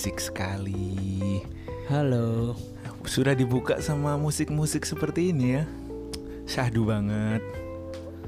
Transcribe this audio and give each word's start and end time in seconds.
asik 0.00 0.16
sekali. 0.16 1.44
halo 1.84 2.56
Sudah 3.04 3.36
dibuka 3.36 3.84
sama 3.84 4.16
musik-musik 4.16 4.88
seperti 4.88 5.28
ini 5.28 5.60
ya. 5.60 5.68
Syahdu 6.48 6.88
banget. 6.88 7.44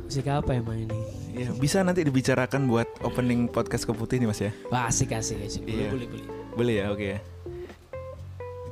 musik 0.05 0.29
apa 0.29 0.53
emang 0.53 0.85
ini 0.85 1.01
Ya, 1.33 1.49
bisa 1.57 1.81
nanti 1.81 2.05
dibicarakan 2.05 2.69
buat 2.69 2.85
opening 3.01 3.49
podcast 3.49 3.89
keputih 3.89 4.21
nih 4.21 4.29
Mas 4.29 4.45
ya. 4.45 4.53
Wah 4.69 4.93
asik 4.93 5.17
asik 5.17 5.41
asik 5.41 5.65
boleh 5.65 5.81
Iya. 5.81 5.89
boleh 5.89 6.07
boleh 6.13 6.27
Boleh 6.53 6.75
ya, 6.77 6.87
oke 6.93 7.07
ya. 7.09 7.19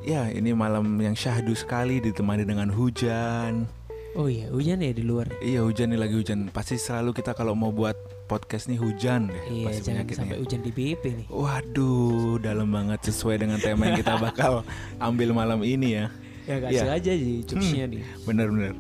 Ya, 0.05 0.23
ini 0.29 0.53
malam 0.53 0.85
yang 1.01 1.17
syahdu 1.17 1.57
sekali 1.57 2.05
ditemani 2.05 2.45
dengan 2.45 2.69
hujan. 2.69 3.65
oh 4.13 4.29
iya 4.29 4.53
hujan 4.53 4.85
ya 4.85 4.93
di 4.93 5.09
luar 5.09 5.33
Iya, 5.41 5.65
hujan 5.65 5.89
nih 5.89 6.05
lagi 6.05 6.21
hujan. 6.21 6.53
Pasti 6.53 6.77
selalu 6.77 7.17
kita 7.17 7.33
kalau 7.33 7.57
mau 7.57 7.73
buat 7.73 7.97
podcast 8.31 8.71
nih 8.71 8.79
hujan 8.79 9.27
deh. 9.27 9.43
iya 9.51 9.67
pasti 9.67 9.91
jangan 9.91 10.07
sampai 10.07 10.39
hujan 10.39 10.61
di 10.63 10.71
BP 10.71 11.03
nih 11.03 11.27
Waduh, 11.27 12.39
dalam 12.39 12.71
banget 12.71 13.11
sesuai 13.11 13.43
dengan 13.43 13.59
tema 13.59 13.91
yang 13.91 13.99
kita 13.99 14.15
bakal 14.17 14.63
ambil 15.03 15.35
malam 15.35 15.59
ini 15.61 15.99
ya. 15.99 16.07
ya 16.47 16.55
gak 16.57 16.71
Iya. 16.71 16.81
sengaja 16.81 17.13
sih 17.13 17.37
jokesnya 17.43 17.85
nih 17.91 18.03
Bener-bener. 18.23 18.75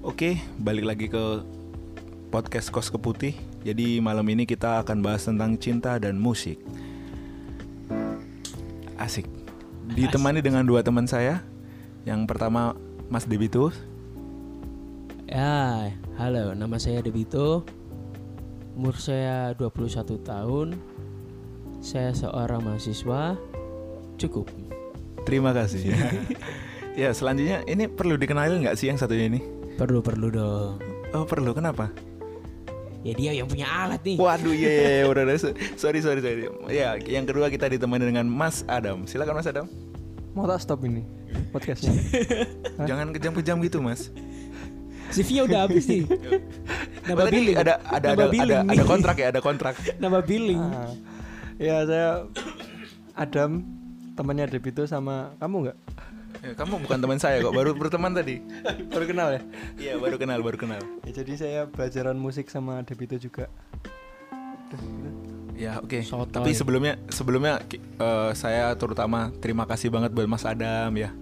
Oke, 0.00 0.40
balik 0.56 0.88
lagi 0.88 1.06
ke 1.06 1.44
podcast 2.32 2.72
Kos 2.72 2.88
Keputih. 2.88 3.36
Jadi 3.60 4.00
malam 4.00 4.24
ini 4.24 4.48
kita 4.48 4.80
akan 4.80 5.04
bahas 5.04 5.28
tentang 5.28 5.60
cinta 5.60 6.00
dan 6.00 6.16
musik. 6.16 6.56
Asik. 8.96 9.28
Ditemani 9.90 10.40
dengan 10.40 10.64
dua 10.64 10.80
teman 10.80 11.04
saya. 11.04 11.44
Yang 12.08 12.24
pertama 12.24 12.72
Mas 13.12 13.28
Debito. 13.28 13.68
Ya, 15.28 15.92
halo, 16.16 16.56
nama 16.56 16.80
saya 16.80 17.04
Debito. 17.04 17.62
Umur 18.80 18.96
saya 18.96 19.52
21 19.60 20.24
tahun. 20.24 20.72
Saya 21.84 22.16
seorang 22.16 22.64
mahasiswa. 22.64 23.36
Cukup. 24.16 24.48
Terima 25.28 25.52
kasih. 25.52 25.92
ya 27.04 27.12
selanjutnya 27.12 27.60
ini 27.68 27.92
perlu 27.92 28.16
dikenalin 28.16 28.64
nggak 28.64 28.80
sih 28.80 28.88
yang 28.88 28.96
satunya 28.96 29.28
ini? 29.28 29.44
Perlu-perlu 29.76 30.32
dong. 30.32 30.80
Oh 31.12 31.28
perlu. 31.28 31.52
Kenapa? 31.52 31.92
Ya 33.04 33.12
dia 33.12 33.36
yang 33.36 33.52
punya 33.52 33.68
alat 33.68 34.00
nih. 34.00 34.16
Waduh, 34.16 34.56
iya, 34.56 34.70
iya, 34.72 34.88
iya, 34.88 35.04
udah, 35.12 35.28
udah. 35.28 35.36
Sorry, 35.84 36.00
sorry, 36.00 36.24
sorry. 36.24 36.48
Ya, 36.72 36.96
yang 37.04 37.28
kedua 37.28 37.52
kita 37.52 37.68
ditemani 37.68 38.08
dengan 38.08 38.32
Mas 38.32 38.64
Adam. 38.64 39.04
Silakan 39.04 39.44
Mas 39.44 39.48
Adam. 39.52 39.68
Mau 40.32 40.48
tak 40.48 40.56
stop 40.56 40.80
ini 40.88 41.04
podcastnya? 41.52 41.92
Jangan 42.88 43.12
kejam-kejam 43.12 43.60
gitu, 43.60 43.84
Mas. 43.84 44.08
CV-nya 45.12 45.42
udah 45.44 45.58
habis 45.68 45.84
nih. 45.84 46.08
Nama 47.02 47.20
tadi 47.22 47.34
billing. 47.34 47.56
ada 47.56 47.74
ada 47.80 48.06
Nama 48.06 48.14
ada, 48.14 48.24
billing 48.28 48.60
ada, 48.62 48.72
ada 48.72 48.84
kontrak 48.84 49.16
ya, 49.16 49.26
ada 49.28 49.40
kontrak. 49.40 49.74
Nama 50.02 50.18
billing. 50.20 50.60
Ah, 50.60 50.90
ya 51.56 51.76
saya 51.82 52.08
Adam 53.14 53.64
temannya 54.12 54.46
Debito 54.46 54.84
sama 54.84 55.32
kamu 55.36 55.56
nggak? 55.66 55.78
Ya, 56.40 56.52
kamu 56.56 56.80
bukan 56.80 56.98
teman 56.98 57.18
saya 57.18 57.36
kok, 57.38 57.52
baru 57.52 57.76
berteman 57.76 58.12
tadi. 58.12 58.40
Baru 58.92 59.04
kenal 59.04 59.28
ya? 59.30 59.40
Iya, 59.76 59.92
baru 59.96 60.16
kenal, 60.16 60.40
baru 60.40 60.56
kenal. 60.56 60.80
ya? 61.04 61.12
Jadi 61.14 61.36
saya 61.36 61.60
belajaran 61.66 62.16
musik 62.16 62.48
sama 62.48 62.80
Debito 62.80 63.12
juga. 63.16 63.44
Ya, 65.52 65.76
oke. 65.76 66.00
Sotoy. 66.00 66.32
Tapi 66.32 66.50
sebelumnya 66.56 66.96
sebelumnya 67.08 67.60
ki- 67.60 67.82
eh, 68.00 68.30
saya 68.32 68.72
terutama 68.74 69.28
terima 69.36 69.68
kasih 69.68 69.92
banget 69.92 70.08
buat 70.10 70.24
Mas 70.24 70.48
Adam 70.48 70.88
ya. 70.96 71.12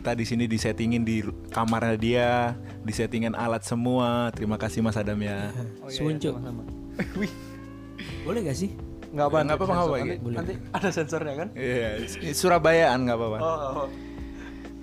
Kita 0.00 0.16
di 0.16 0.24
sini 0.24 0.48
disettingin 0.48 1.04
di 1.04 1.20
kamarnya 1.52 1.96
dia, 2.00 2.56
disettingin 2.88 3.36
alat 3.36 3.68
semua. 3.68 4.32
Terima 4.32 4.56
kasih 4.56 4.80
Mas 4.80 4.96
Adam 4.96 5.20
ya. 5.20 5.52
Oh, 5.84 5.92
iya, 5.92 6.16
iya. 6.16 6.32
Wih, 7.20 7.28
Boleh 8.24 8.48
gak 8.48 8.56
sih? 8.56 8.72
nggak 9.12 9.12
Nggak 9.12 9.26
apa-apa, 9.28 9.44
nggak 9.44 9.58
apa-apa. 9.60 9.96
Nanti, 10.00 10.16
Boleh. 10.24 10.36
nanti 10.40 10.52
ada 10.72 10.88
sensornya 10.88 11.34
kan? 11.36 11.48
Iya, 11.52 12.00
ini 12.00 12.32
Surabayaan 12.32 12.98
nggak 13.04 13.18
apa-apa. 13.20 13.38
Oh, 13.44 13.44
oh, 13.44 13.72
oh. 13.84 13.88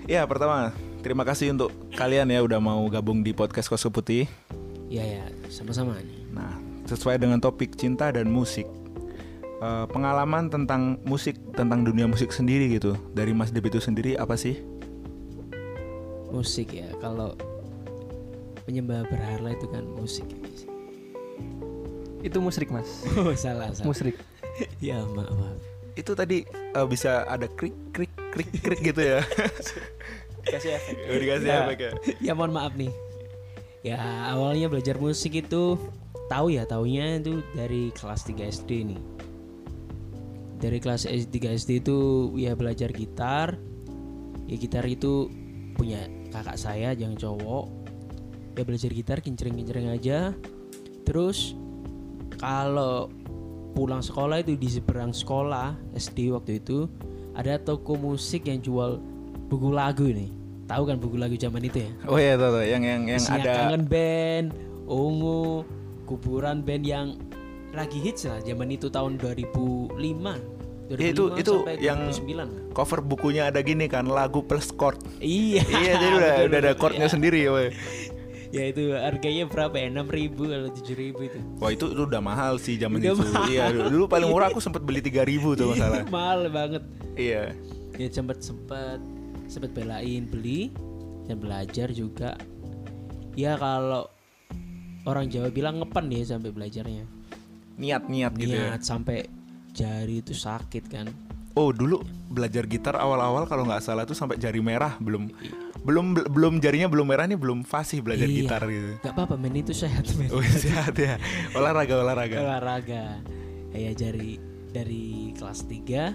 Ya 0.05 0.22
pertama 0.29 0.69
terima 1.01 1.25
kasih 1.25 1.49
untuk 1.49 1.73
kalian 1.97 2.29
ya 2.29 2.45
udah 2.45 2.61
mau 2.61 2.85
gabung 2.85 3.25
di 3.25 3.34
podcast 3.34 3.73
Kos 3.73 3.89
Putih. 3.89 4.29
Ya 4.85 5.01
ya, 5.01 5.25
sama-sama. 5.49 5.97
Nah 6.29 6.61
sesuai 6.85 7.17
dengan 7.17 7.41
topik 7.41 7.73
cinta 7.73 8.13
dan 8.13 8.29
musik, 8.29 8.69
Eh, 9.57 9.85
pengalaman 9.89 10.53
tentang 10.53 11.01
musik 11.01 11.34
tentang 11.57 11.81
dunia 11.81 12.05
musik 12.05 12.29
sendiri 12.29 12.78
gitu 12.78 12.94
dari 13.17 13.34
Mas 13.34 13.49
Deb 13.49 13.66
itu 13.66 13.81
sendiri 13.81 14.13
apa 14.13 14.38
sih? 14.38 14.61
Musik 16.30 16.76
ya, 16.76 16.88
kalau 17.00 17.34
penyembah 18.64 19.08
berhala 19.08 19.56
itu 19.56 19.66
kan 19.72 19.84
musik 19.96 20.28
ya. 20.28 20.40
Itu 22.24 22.44
musrik 22.44 22.68
mas. 22.68 22.88
Oh, 23.16 23.32
salah, 23.34 23.72
salah. 23.72 23.88
Musrik. 23.88 24.16
ya, 24.84 25.00
maaf, 25.16 25.32
maaf. 25.32 25.60
Itu 25.96 26.14
tadi 26.14 26.44
eh, 26.50 26.88
bisa 26.88 27.26
ada 27.26 27.48
krik 27.48 27.74
krik 27.96 28.12
krik 28.30 28.50
krik 28.60 28.82
gitu 28.84 29.02
ya? 29.02 29.20
Kasih 30.52 30.80
efek. 30.80 30.96
Oh, 31.12 31.18
Dikasih 31.18 31.48
Ya. 31.48 31.60
efek 31.66 31.78
ya? 31.80 31.92
ya 32.22 32.32
mohon 32.32 32.54
maaf 32.54 32.74
nih. 32.76 32.92
Ya 33.84 34.00
awalnya 34.32 34.68
belajar 34.68 34.96
musik 34.98 35.36
itu 35.36 35.76
tahu 36.28 36.52
ya 36.52 36.68
taunya 36.68 37.20
itu 37.20 37.40
dari 37.56 37.92
kelas 37.96 38.28
3 38.28 38.48
SD 38.48 38.70
nih. 38.84 39.02
Dari 40.58 40.78
kelas 40.82 41.06
3 41.08 41.30
SD 41.32 41.84
itu 41.86 41.98
ya 42.36 42.56
belajar 42.56 42.90
gitar. 42.92 43.56
Ya 44.48 44.56
gitar 44.56 44.84
itu 44.88 45.28
punya 45.76 46.08
kakak 46.32 46.58
saya 46.60 46.94
yang 46.94 47.14
cowok. 47.16 47.70
Ya 48.58 48.66
belajar 48.66 48.90
gitar 48.90 49.18
kincring-kincring 49.22 49.94
aja. 49.94 50.34
Terus 51.06 51.54
kalau 52.42 53.10
pulang 53.78 54.02
sekolah 54.02 54.42
itu 54.42 54.58
di 54.58 54.70
seberang 54.70 55.14
sekolah 55.14 55.78
SD 55.94 56.34
waktu 56.34 56.58
itu 56.58 56.90
ada 57.38 57.62
toko 57.62 57.94
musik 57.94 58.50
yang 58.50 58.58
jual 58.58 58.98
buku 59.48 59.70
lagu 59.70 60.10
nih. 60.10 60.34
Tahu 60.68 60.84
kan 60.90 60.98
buku 60.98 61.16
lagu 61.22 61.38
zaman 61.38 61.64
itu 61.64 61.86
ya? 61.86 61.92
Oh 62.10 62.18
iya 62.18 62.34
tuh. 62.36 62.66
yang 62.66 62.82
yang 62.82 63.06
yang 63.06 63.22
Isinya 63.22 63.46
ada 63.46 63.54
kangen 63.70 63.86
band, 63.86 64.48
ungu, 64.90 65.64
kuburan 66.09 66.66
band 66.66 66.84
yang 66.84 67.08
lagi 67.78 68.02
hits 68.02 68.26
lah 68.26 68.42
zaman 68.42 68.74
itu 68.74 68.90
tahun 68.90 69.22
2005. 69.22 70.56
2005 70.88 70.98
Ya, 70.98 71.08
itu- 71.12 71.31
itu 71.36 71.53
yang- 71.80 72.03
2009. 72.08 72.50
cover 72.72 73.00
bukunya 73.02 73.48
ada 73.48 73.59
gini 73.59 73.86
kan 73.86 74.08
lagu 74.08 74.40
plus 74.42 74.72
chord. 74.72 74.96
Iya. 75.20 75.62
iya 75.68 75.94
jadi 75.98 76.14
udah 76.14 76.31
betul, 76.34 76.48
udah 76.48 76.59
ada 76.59 76.74
chordnya 76.74 77.08
Ya. 77.08 77.12
sendiri 77.12 77.40
ya. 77.44 77.52
Ya 78.48 78.64
itu 78.64 78.96
harganya 78.96 79.44
berapa 79.44 79.76
ya? 79.76 79.92
6 79.92 80.08
ribu 80.08 80.47
kalau 80.47 80.72
7 80.72 80.96
ribu 80.96 81.28
itu. 81.28 81.36
Wah 81.59 81.68
itu, 81.68 81.92
itu 81.92 82.02
udah 82.02 82.22
mahal 82.24 82.56
sih 82.56 82.80
zaman 82.80 83.03
Udah 83.03 83.12
itu. 83.12 83.20
mahal. 83.20 83.44
Iya 83.46 83.66
dulu, 83.92 84.08
paling 84.08 84.30
murah 84.31 84.47
aku 84.47 84.64
sempat 84.64 84.88
beli 84.88 85.03
3000 85.03 85.52
tuh 85.53 85.76
masalah. 85.76 86.08
Mahal 86.08 86.47
banget. 86.47 86.84
iya. 87.20 87.52
Ya 88.00 88.08
sempat 88.08 88.40
sempat 88.40 89.03
sempat 89.52 89.76
belain 89.76 90.23
beli 90.23 90.72
dan 91.28 91.44
belajar 91.44 91.91
juga. 91.91 92.40
Ya 93.35 93.59
kalau 93.59 94.08
orang 95.03 95.28
Jawa 95.28 95.52
bilang 95.52 95.84
ngepen 95.84 96.08
ya 96.08 96.23
sampai 96.29 96.50
belajarnya. 96.50 97.03
Gitu 97.76 98.56
ya. 98.56 98.72
Niat 98.72 98.82
sampai 98.82 99.28
jari 99.78 100.26
itu 100.26 100.34
sakit 100.34 100.84
kan. 100.90 101.06
Oh 101.53 101.70
dulu 101.70 102.02
belajar 102.29 102.66
gitar 102.66 102.97
awal-awal 102.97 103.46
kalau 103.46 103.66
nggak 103.66 103.82
salah 103.82 104.06
tuh 104.06 104.14
sampai 104.14 104.38
jari 104.38 104.62
merah 104.62 104.94
belum 104.97 105.29
belum 105.82 106.06
belum 106.29 106.53
jarinya 106.62 106.85
belum 106.85 107.08
merah 107.08 107.26
nih 107.26 107.38
belum 107.38 107.62
fasih 107.66 108.02
belajar 108.02 108.26
Iya. 108.29 108.38
gitar 108.46 108.62
gitu. 108.66 108.91
Gak 109.02 109.14
apa-apa 109.14 109.38
men 109.38 109.58
itu 109.58 109.74
sehat 109.74 110.06
men. 110.18 110.29
Oh 110.34 110.41
sehat 110.41 110.94
ya 110.97 111.18
olahraga 111.53 111.94
olahraga. 111.97 112.38
Olahraga. 112.41 113.03
Ya 113.74 113.94
dari 113.94 114.38
dari 114.70 115.34
kelas 115.34 115.66
3 115.66 116.14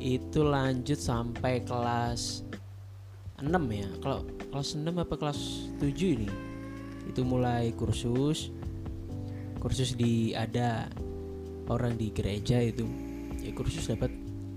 itu 0.00 0.40
lanjut 0.44 0.98
sampai 0.98 1.64
kelas 1.64 2.44
6 3.40 3.48
ya. 3.72 3.88
Kalau 4.02 4.26
kelas 4.50 4.68
6 4.76 4.92
apa 4.92 5.14
kelas 5.16 5.40
7 5.80 5.88
ini? 6.20 6.28
Itu 7.08 7.24
mulai 7.24 7.72
kursus. 7.72 8.52
Kursus 9.58 9.96
di 9.96 10.36
ada 10.36 10.86
orang 11.68 11.94
di 11.94 12.10
gereja 12.10 12.58
itu. 12.58 12.84
Ya 13.38 13.52
kursus 13.52 13.86
dapat 13.86 14.10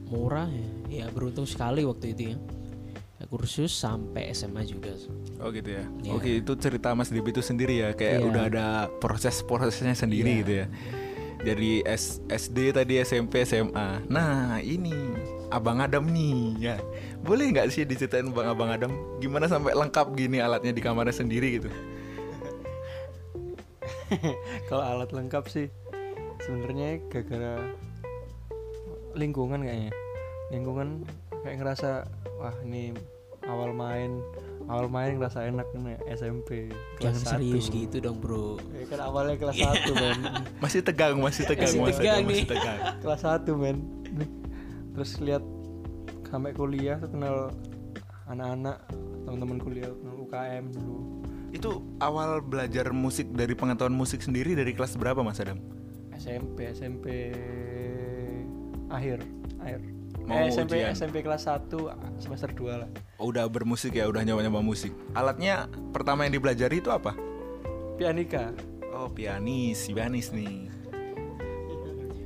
murah 0.07 0.47
ya. 0.47 0.67
Ya 0.89 1.05
beruntung 1.07 1.45
sekali 1.45 1.83
waktu 1.83 2.11
itu 2.11 2.23
ya. 2.33 2.35
Ya, 3.21 3.25
kursus 3.29 3.69
sampai 3.69 4.31
SMA 4.31 4.63
juga. 4.63 4.91
Oh 5.37 5.53
gitu 5.53 5.71
ya. 5.71 5.83
Iya. 6.01 6.11
Oke 6.11 6.29
itu 6.41 6.51
cerita 6.57 6.91
Mas 6.91 7.07
Debi 7.07 7.29
itu 7.29 7.39
sendiri 7.39 7.79
ya 7.79 7.89
kayak 7.93 8.17
Iya. 8.17 8.25
udah 8.25 8.43
ada 8.49 8.65
proses-prosesnya 8.97 9.93
sendiri 9.93 10.31
Iya. 10.31 10.39
gitu 10.41 10.53
ya. 10.53 10.65
Dari 11.41 11.71
S- 11.83 12.21
SD 12.27 12.71
tadi 12.71 12.97
SMP 12.97 13.41
SMA. 13.41 14.05
Nah 14.07 14.57
ini 14.57 14.93
Abang 15.49 15.77
Adam 15.77 16.05
nih 16.05 16.53
ya. 16.57 16.75
Boleh 17.19 17.49
nggak 17.49 17.67
sih 17.69 17.83
diceritain 17.83 18.29
Bang 18.29 18.47
Abang 18.47 18.69
Adam 18.69 18.89
gimana 19.17 19.45
sampai 19.45 19.73
lengkap 19.73 20.13
gini 20.13 20.37
alatnya 20.37 20.71
di 20.71 20.79
kamarnya 20.79 21.13
sendiri 21.13 21.57
gitu? 21.57 21.69
Kalau 24.69 24.83
alat 24.83 25.09
lengkap 25.11 25.43
sih 25.45 25.67
sebenarnya 26.41 26.87
gara-gara 27.07 27.53
lingkungan 29.13 29.61
kayaknya. 29.61 29.91
lingkungan 30.49 31.07
kayak 31.41 31.57
ngerasa 31.57 32.03
wah 32.35 32.55
ini 32.61 32.91
awal 33.45 33.71
main 33.71 34.19
awal 34.67 34.85
main 34.85 35.15
ngerasa 35.15 35.47
enak 35.47 35.63
nih 35.73 35.95
SMP 36.11 36.67
kelas 36.95 37.23
Jangan 37.23 37.39
serius 37.39 37.65
satu. 37.65 37.75
gitu 37.77 37.95
dong 37.99 38.19
bro 38.19 38.59
Ya 38.71 38.83
kan 38.85 38.99
awalnya 39.01 39.35
kelas 39.37 39.55
1 39.55 39.95
men 39.95 40.19
Masih 40.63 40.81
tegang, 40.81 41.15
masih 41.17 41.43
tegang, 41.45 41.71
Masih 41.71 41.81
masih 41.81 41.95
tegang 41.97 42.19
tegang, 42.19 42.23
masih 42.27 42.47
tegang. 42.47 42.79
kelas 43.03 43.21
1 43.23 43.47
men 43.55 43.77
terus 44.91 45.11
lihat 45.17 45.43
sampai 46.25 46.51
kuliah 46.51 46.99
tuh 46.99 47.09
kenal 47.09 47.47
anak-anak 48.25 48.77
teman-teman 49.23 49.57
kuliah 49.57 49.87
kenal 49.89 50.15
UKM 50.21 50.65
dulu 50.69 50.97
Itu 51.49 51.69
awal 51.97 52.39
belajar 52.39 52.91
musik 52.91 53.27
dari 53.29 53.51
pengetahuan 53.51 53.91
musik 53.91 54.19
sendiri 54.19 54.51
dari 54.51 54.71
kelas 54.71 54.95
berapa 54.95 55.19
Mas 55.19 55.39
Adam? 55.39 55.59
SMP 56.21 56.69
SMP 56.69 57.33
akhir 58.87 59.25
akhir 59.57 59.81
Mau 60.21 60.37
eh, 60.37 60.53
SMP 60.53 60.77
ujian. 60.77 60.93
SMP 60.93 61.25
kelas 61.25 61.49
1 61.49 61.73
semester 62.21 62.49
2 62.53 62.81
lah 62.85 62.89
Oh, 63.17 63.29
udah 63.29 63.45
bermusik 63.45 63.93
ya, 63.93 64.09
udah 64.09 64.21
nyoba-nyoba 64.21 64.61
musik. 64.61 64.89
Alatnya 65.13 65.65
pertama 65.93 66.25
yang 66.25 66.33
dipelajari 66.33 66.77
itu 66.77 66.89
apa? 66.89 67.13
pianika 67.97 68.53
Oh, 68.91 69.09
pianis, 69.09 69.89
pianis 69.89 70.29
nih. 70.29 70.69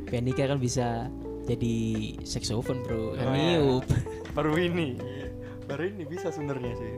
Pianika 0.08 0.48
kan 0.48 0.60
bisa 0.60 1.08
jadi 1.46 1.76
saxophone 2.26 2.82
bro 2.82 3.14
kan 3.16 3.28
Oh, 3.28 3.36
iya. 3.38 3.60
niup 3.60 3.86
baru 4.34 4.56
ini 4.58 4.98
baru 5.66 5.88
ini 5.88 6.04
bisa 6.04 6.30
sebenarnya 6.30 6.74
sih 6.76 6.92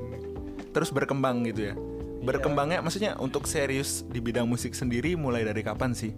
Terus 0.72 0.90
berkembang 0.94 1.42
gitu 1.46 1.74
ya. 1.74 1.76
Berkembangnya 2.22 2.82
maksudnya 2.82 3.18
untuk 3.18 3.46
serius 3.46 4.06
di 4.06 4.22
bidang 4.22 4.46
musik 4.46 4.74
sendiri 4.74 5.18
mulai 5.18 5.42
dari 5.42 5.62
kapan 5.62 5.94
sih? 5.94 6.14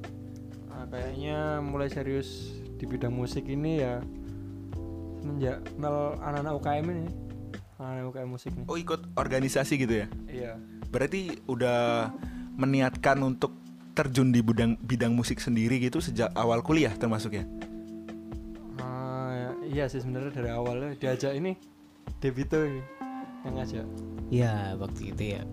Kayaknya 0.89 1.38
mulai 1.59 1.88
serius 1.88 2.50
di 2.75 2.83
bidang 2.83 3.13
musik 3.13 3.45
ini 3.45 3.80
ya 3.80 4.01
semenjak 5.19 5.62
kenal 5.69 6.18
anak-anak 6.18 6.53
UKM 6.56 6.86
ini 6.88 7.06
anak 7.77 8.06
UKM 8.07 8.30
musik 8.30 8.51
nih 8.51 8.65
Oh, 8.65 8.75
ikut 8.75 9.01
organisasi 9.13 9.74
gitu 9.77 9.94
ya. 9.95 10.07
iya 10.25 10.53
Berarti 10.88 11.44
udah 11.45 12.09
meniatkan 12.56 13.21
untuk 13.21 13.53
terjun 13.94 14.31
di 14.31 14.39
bidang 14.39 14.80
bidang 14.80 15.12
musik 15.12 15.38
sendiri 15.38 15.77
gitu 15.77 16.00
sejak 16.00 16.31
awal 16.33 16.59
kuliah 16.59 16.92
termasuk 16.92 17.35
ya. 17.35 17.44
Ah, 18.77 19.30
ya- 19.30 19.57
iya 19.65 19.85
sih 19.85 20.00
sebenarnya 20.00 20.31
dari 20.33 20.50
awalnya 20.50 20.95
diajak 20.95 21.33
ini 21.33 21.59
Debito 22.18 22.57
ini 22.57 22.80
yang 23.42 23.53
ngajak 23.56 23.85
ya 24.30 24.51
waktu 24.75 25.01
itu 25.09 25.24
ya 25.35 25.44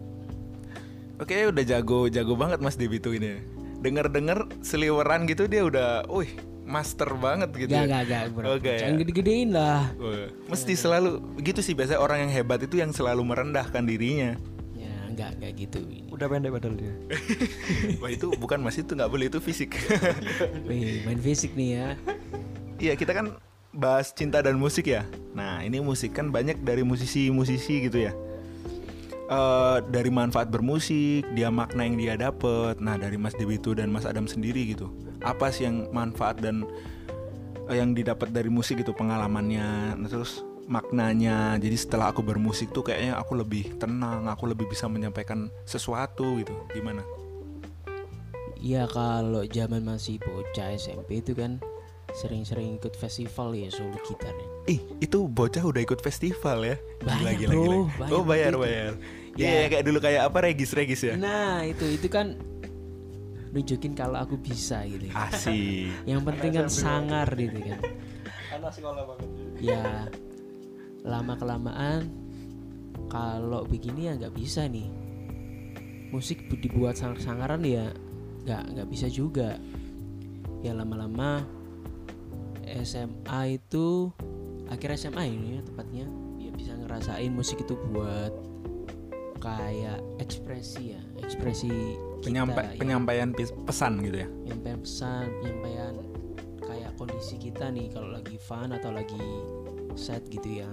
Oke, 1.17 1.33
udah 1.45 1.65
jago 1.65 2.07
jago 2.07 2.35
banget 2.35 2.61
Mas 2.61 2.77
Debito 2.77 3.09
ini. 3.09 3.41
Dengar-dengar 3.87 4.51
seliweran 4.67 5.31
gitu 5.31 5.47
dia 5.47 5.63
udah, 5.63 6.03
wih, 6.11 6.35
master 6.67 7.15
banget 7.15 7.55
gitu. 7.55 7.71
Gak, 7.71 7.87
ya. 7.87 8.03
gak, 8.03 8.03
gak 8.11 8.25
bro 8.35 8.59
Oke, 8.59 8.75
ya. 8.75 8.79
Jangan 8.83 8.97
gede-gedein 8.99 9.49
lah 9.55 9.95
Wah, 10.03 10.27
Mesti 10.51 10.75
selalu 10.75 11.23
gitu 11.41 11.63
sih 11.63 11.79
biasanya 11.79 12.03
orang 12.03 12.27
yang 12.27 12.33
hebat 12.35 12.59
itu 12.67 12.83
yang 12.83 12.91
selalu 12.91 13.23
merendahkan 13.23 13.87
dirinya. 13.87 14.35
Ya 14.75 14.93
enggak, 15.07 15.39
enggak 15.39 15.53
gitu 15.55 15.79
ini 15.87 16.11
udah 16.11 16.27
pendek 16.33 16.51
padahal 16.51 16.75
dia 16.81 16.95
Wah 18.03 18.11
itu 18.11 18.27
bukan 18.35 18.59
mas 18.65 18.77
itu 18.77 18.93
nggak 18.93 19.09
boleh 19.09 19.31
itu 19.31 19.39
fisik. 19.39 19.79
Wih, 20.69 21.07
main 21.07 21.21
fisik 21.23 21.55
nih 21.55 21.69
ya 21.79 21.89
Iya 22.77 22.93
kita 22.99 23.13
kan 23.17 23.27
bahas 23.77 24.13
cinta 24.13 24.41
dan 24.41 24.57
musik 24.57 24.89
ya. 24.89 25.05
Nah 25.37 25.61
ini 25.61 25.81
musik 25.81 26.17
kan 26.17 26.33
banyak 26.33 26.61
dari 26.65 26.85
musisi-musisi 26.85 27.89
gitu 27.89 28.05
ya. 28.09 28.13
Eh 29.27 29.79
dari 29.91 30.07
manfaat 30.07 30.55
bermusik, 30.55 31.27
dia 31.35 31.51
makna 31.51 31.83
yang 31.83 31.99
dia 31.99 32.15
dapet. 32.15 32.79
Nah 32.79 32.95
dari 32.95 33.19
Mas 33.19 33.35
Debito 33.35 33.75
dan 33.75 33.91
Mas 33.91 34.07
Adam 34.07 34.31
sendiri 34.31 34.71
gitu. 34.71 34.87
Apa 35.19 35.51
sih 35.51 35.67
yang 35.67 35.91
manfaat 35.91 36.39
dan 36.39 36.63
eh, 37.67 37.75
yang 37.75 37.91
didapat 37.91 38.31
dari 38.31 38.47
musik 38.47 38.79
itu 38.79 38.95
pengalamannya, 38.95 39.99
nah, 39.99 40.07
terus 40.07 40.47
maknanya. 40.71 41.59
Jadi 41.59 41.75
setelah 41.75 42.15
aku 42.15 42.23
bermusik 42.23 42.71
tuh 42.71 42.87
kayaknya 42.87 43.19
aku 43.19 43.35
lebih 43.35 43.75
tenang, 43.83 44.31
aku 44.31 44.47
lebih 44.47 44.71
bisa 44.71 44.87
menyampaikan 44.87 45.51
sesuatu 45.67 46.39
gitu. 46.39 46.55
Gimana? 46.71 47.03
Iya 48.63 48.87
kalau 48.87 49.43
zaman 49.43 49.83
masih 49.83 50.23
bocah 50.23 50.71
SMP 50.79 51.19
itu 51.19 51.35
kan 51.35 51.59
sering-sering 52.17 52.81
ikut 52.81 52.97
festival 52.97 53.53
ya 53.53 53.69
solo 53.69 53.93
gitar 54.09 54.33
ya. 54.33 54.49
Ih, 54.73 54.81
itu 55.05 55.29
bocah 55.29 55.61
udah 55.61 55.85
ikut 55.85 56.01
festival 56.01 56.65
ya? 56.65 56.77
Banyak, 57.05 57.45
bro, 57.45 57.93
banyak 57.93 58.13
oh 58.17 58.25
bayar 58.25 58.53
waktu 58.57 58.57
itu. 58.57 58.65
bayar. 58.65 58.93
Ya. 59.37 59.45
Iya 59.53 59.65
kayak 59.69 59.85
dulu 59.85 59.99
kayak 60.01 60.23
apa 60.33 60.39
regis 60.49 60.73
regis 60.73 61.05
ya? 61.05 61.15
Nah 61.21 61.61
itu 61.69 61.85
itu 61.85 62.09
kan 62.09 62.41
nunjukin 63.53 63.93
kalau 63.93 64.17
aku 64.17 64.41
bisa 64.41 64.81
gitu. 64.89 65.13
Asik. 65.13 65.93
Yang 66.09 66.21
penting 66.25 66.51
kan 66.57 66.67
sangar 66.73 67.29
gitu 67.37 67.59
kan. 67.61 67.81
anak 68.57 68.73
sekolah 68.73 69.03
banget 69.05 69.29
Ya 69.61 70.09
lama 71.05 71.37
kelamaan 71.37 72.09
kalau 73.13 73.69
begini 73.69 74.09
ya 74.09 74.17
nggak 74.17 74.33
bisa 74.33 74.65
nih. 74.65 74.89
Musik 76.09 76.49
bu- 76.49 76.57
dibuat 76.57 76.97
sangar-sangaran 76.97 77.61
ya 77.61 77.93
nggak 78.49 78.63
nggak 78.73 78.89
bisa 78.89 79.13
juga. 79.13 79.61
Ya 80.65 80.73
lama-lama 80.73 81.45
SMA 82.83 83.41
itu 83.57 84.11
akhir 84.67 84.99
SMA 84.99 85.25
ini 85.27 85.49
ya 85.57 85.63
tepatnya 85.63 86.07
ya 86.37 86.51
bisa 86.51 86.73
ngerasain 86.75 87.31
musik 87.31 87.63
itu 87.63 87.79
buat 87.91 88.35
kayak 89.39 90.03
ekspresi 90.19 90.97
ya 90.97 91.03
ekspresi 91.21 91.71
kita 92.19 92.25
Penyampa- 92.25 92.67
ya. 92.67 92.79
penyampaian 92.81 93.31
pis- 93.31 93.55
pesan 93.63 94.03
gitu 94.03 94.27
ya. 94.27 94.29
penyampaian 94.43 94.79
pesan 94.83 95.27
penyampaian 95.39 95.95
kayak 96.59 96.91
kondisi 96.97 97.37
kita 97.39 97.71
nih 97.71 97.87
kalau 97.93 98.11
lagi 98.11 98.35
fun 98.41 98.75
atau 98.75 98.91
lagi 98.91 99.21
sad 99.95 100.27
gitu 100.27 100.65
ya 100.65 100.71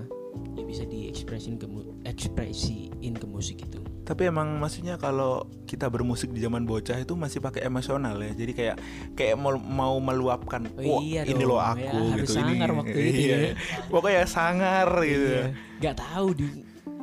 ya 0.57 0.63
bisa 0.65 0.83
diekspresin 0.83 1.61
ke 1.61 1.69
ekspresiin 2.03 3.13
ke 3.13 3.25
musik 3.29 3.61
itu 3.61 3.77
Tapi 4.03 4.27
emang 4.27 4.59
maksudnya 4.59 4.95
kalau 4.95 5.41
kita 5.63 5.87
bermusik 5.87 6.29
di 6.29 6.39
zaman 6.39 6.63
bocah 6.63 6.95
itu 6.97 7.15
masih 7.15 7.39
pakai 7.39 7.63
emosional 7.63 8.19
ya. 8.19 8.31
Jadi 8.33 8.51
kayak 8.51 8.75
kayak 9.13 9.35
mau, 9.35 9.55
mau 9.55 9.95
meluapkan, 9.97 10.67
Oh 10.77 10.99
wah 10.99 11.01
iya 11.01 11.23
ini 11.23 11.39
loh 11.41 11.55
ya, 11.55 11.71
aku 11.73 11.97
harus 12.11 12.27
gitu 12.27 12.33
sangar 12.35 12.67
ini. 12.67 12.77
waktu 12.77 12.99
itu 12.99 13.15
Iya. 13.23 13.35
ya. 13.35 13.51
Pokoknya 13.87 14.23
sangar 14.25 14.87
gitu. 15.01 15.27
Iya. 15.29 15.45
nggak 15.79 15.95
tahu 15.97 16.27
di 16.33 16.45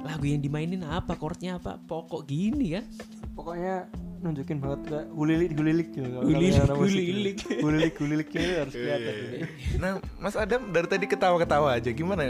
lagu 0.00 0.25
yang 0.25 0.40
dimainin 0.40 0.80
apa 0.83 1.12
chordnya 1.12 1.57
apa 1.57 1.76
pokok 1.78 2.25
gini 2.25 2.73
kan 2.73 2.85
pokoknya 3.30 3.85
nunjukin 4.21 4.57
banget 4.57 4.80
kayak 4.87 5.07
gulilik 5.11 5.50
gulilik 5.52 5.88
gitu 5.90 6.09
kalau 6.11 6.25
Gulilik, 6.25 6.52
anak 6.54 6.69
musik 6.75 6.92
gitu. 6.92 7.04
gulilik. 7.04 7.37
gulilik 7.61 7.92
guliliknya 7.95 8.40
harus 8.59 8.73
Iya, 8.73 8.80
kelihatan 8.83 9.00
iya, 9.07 9.21
gitu. 9.21 9.35
iya. 9.37 9.47
Nah, 9.76 9.90
Mas 10.16 10.37
Adam 10.37 10.61
dari 10.69 10.87
tadi 10.87 11.04
ketawa-ketawa 11.04 11.69
aja. 11.75 11.90
Gimana? 11.90 12.21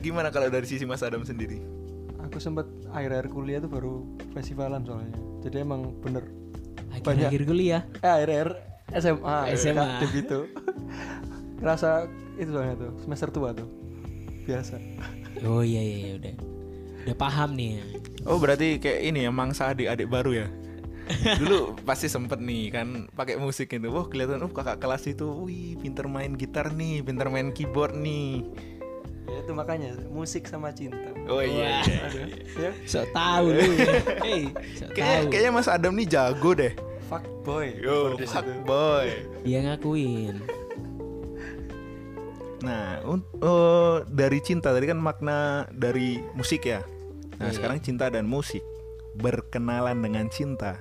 Gimana 0.00 0.28
kalau 0.28 0.48
dari 0.48 0.64
sisi 0.64 0.84
Mas 0.84 1.00
Adam 1.00 1.20
sendiri? 1.22 1.60
Aku 2.40 2.48
sempat 2.48 2.72
akhir-akhir 2.96 3.28
kuliah 3.36 3.60
tuh 3.60 3.68
baru 3.68 4.00
festivalan 4.32 4.80
soalnya 4.80 5.12
jadi 5.44 5.60
emang 5.60 5.92
bener 6.00 6.24
akhir-akhir 6.88 7.44
kuliah 7.44 7.84
eh 8.00 8.08
akhir-akhir 8.08 8.48
SMA 8.96 9.36
SMA. 9.60 9.76
Kak, 10.00 10.08
gitu 10.16 10.48
ngerasa 11.60 12.08
itu 12.40 12.48
soalnya 12.56 12.80
tuh 12.80 12.96
semester 13.04 13.28
tua 13.28 13.52
tuh 13.52 13.68
biasa 14.48 14.80
oh 15.44 15.60
iya 15.60 15.84
iya 15.84 15.96
iya, 16.00 16.12
udah 16.16 16.34
udah 17.04 17.16
paham 17.20 17.52
nih 17.60 17.76
ya 17.76 17.84
Oh 18.28 18.36
berarti 18.36 18.76
kayak 18.76 19.00
ini 19.00 19.24
ya 19.24 19.32
mangsa 19.32 19.72
adik-adik 19.72 20.12
baru 20.12 20.44
ya. 20.44 20.46
Dulu 21.40 21.80
pasti 21.88 22.06
sempet 22.06 22.36
nih 22.36 22.68
kan 22.68 23.08
pakai 23.16 23.40
musik 23.40 23.72
itu. 23.72 23.88
Wah 23.88 24.04
kelihatan 24.06 24.44
oh 24.44 24.52
kakak 24.52 24.76
kelas 24.76 25.08
itu, 25.08 25.24
wih 25.24 25.80
pinter 25.80 26.04
main 26.04 26.36
gitar 26.36 26.68
nih, 26.76 27.00
pinter 27.00 27.32
main 27.32 27.48
keyboard 27.50 27.96
nih. 27.96 28.44
Ya 29.24 29.38
itu 29.38 29.52
makanya 29.52 29.90
musik 30.06 30.44
sama 30.44 30.70
cinta 30.70 31.10
Oh 31.26 31.38
iya. 31.38 31.80
iya. 31.82 31.98
Ada, 32.02 32.22
ya 32.56 32.70
so 32.84 33.00
tahu 33.10 33.46
lu 33.52 33.62
ya 33.74 33.92
hey 34.22 34.42
so 34.74 34.84
Kayaknya, 34.90 35.50
Mas 35.50 35.66
Adam 35.66 35.92
nih 35.94 36.06
jago 36.06 36.50
deh. 36.52 36.72
fuck 37.06 37.22
boy 37.42 37.74
Yo, 37.76 38.14
fuck 38.20 38.46
boy. 38.62 39.06
dia 39.42 39.58
ngakuin 39.62 40.38
Nah, 42.60 43.00
un- 43.02 43.24
oh, 43.40 44.04
dari 44.04 44.36
cinta 44.38 44.68
tadi 44.68 44.84
kan 44.84 45.00
makna 45.00 45.64
dari 45.72 46.20
musik 46.36 46.68
ya. 46.68 46.84
Nah, 47.40 47.48
Iya. 47.48 47.56
sekarang 47.56 47.80
cinta 47.80 48.12
dan 48.12 48.28
musik 48.28 48.60
berkenalan 49.16 49.96
dengan 49.96 50.28
cinta. 50.28 50.76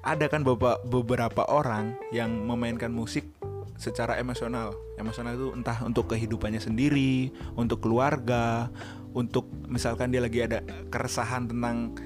Ada 0.00 0.32
kan 0.32 0.40
beberapa 0.86 1.44
orang 1.44 2.00
yang 2.08 2.48
memainkan 2.48 2.88
musik 2.88 3.28
secara 3.76 4.16
emosional. 4.20 4.74
Emosional 4.96 5.36
itu 5.36 5.48
entah 5.56 5.78
untuk 5.84 6.12
kehidupannya 6.12 6.60
sendiri, 6.60 7.32
untuk 7.56 7.84
keluarga, 7.84 8.68
untuk 9.16 9.48
misalkan 9.68 10.12
dia 10.12 10.20
lagi 10.20 10.44
ada 10.44 10.60
keresahan 10.92 11.48
tentang 11.48 11.96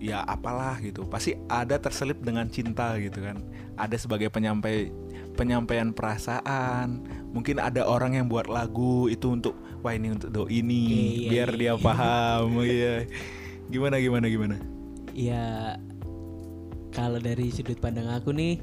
ya 0.00 0.24
apalah 0.24 0.76
gitu. 0.80 1.04
Pasti 1.06 1.36
ada 1.48 1.76
terselip 1.78 2.20
dengan 2.20 2.48
cinta 2.48 2.96
gitu 3.00 3.22
kan. 3.24 3.40
Ada 3.78 3.96
sebagai 4.00 4.28
penyampai 4.32 4.90
penyampaian 5.38 5.94
perasaan. 5.94 7.04
Mungkin 7.30 7.62
ada 7.62 7.86
orang 7.86 8.18
yang 8.18 8.26
buat 8.26 8.50
lagu 8.50 9.06
itu 9.06 9.30
untuk 9.32 9.54
wah 9.84 9.94
ini 9.94 10.10
untuk 10.10 10.34
do 10.34 10.44
ini 10.50 11.24
Iya, 11.24 11.30
biar 11.30 11.48
iya, 11.54 11.58
dia 11.58 11.72
iya. 11.72 11.74
paham 11.78 12.48
iya. 12.64 12.94
Gimana 13.68 14.00
gimana 14.00 14.26
gimana? 14.26 14.56
ya 15.18 15.74
kalau 16.94 17.18
dari 17.18 17.50
sudut 17.50 17.82
pandang 17.82 18.06
aku 18.06 18.30
nih 18.30 18.62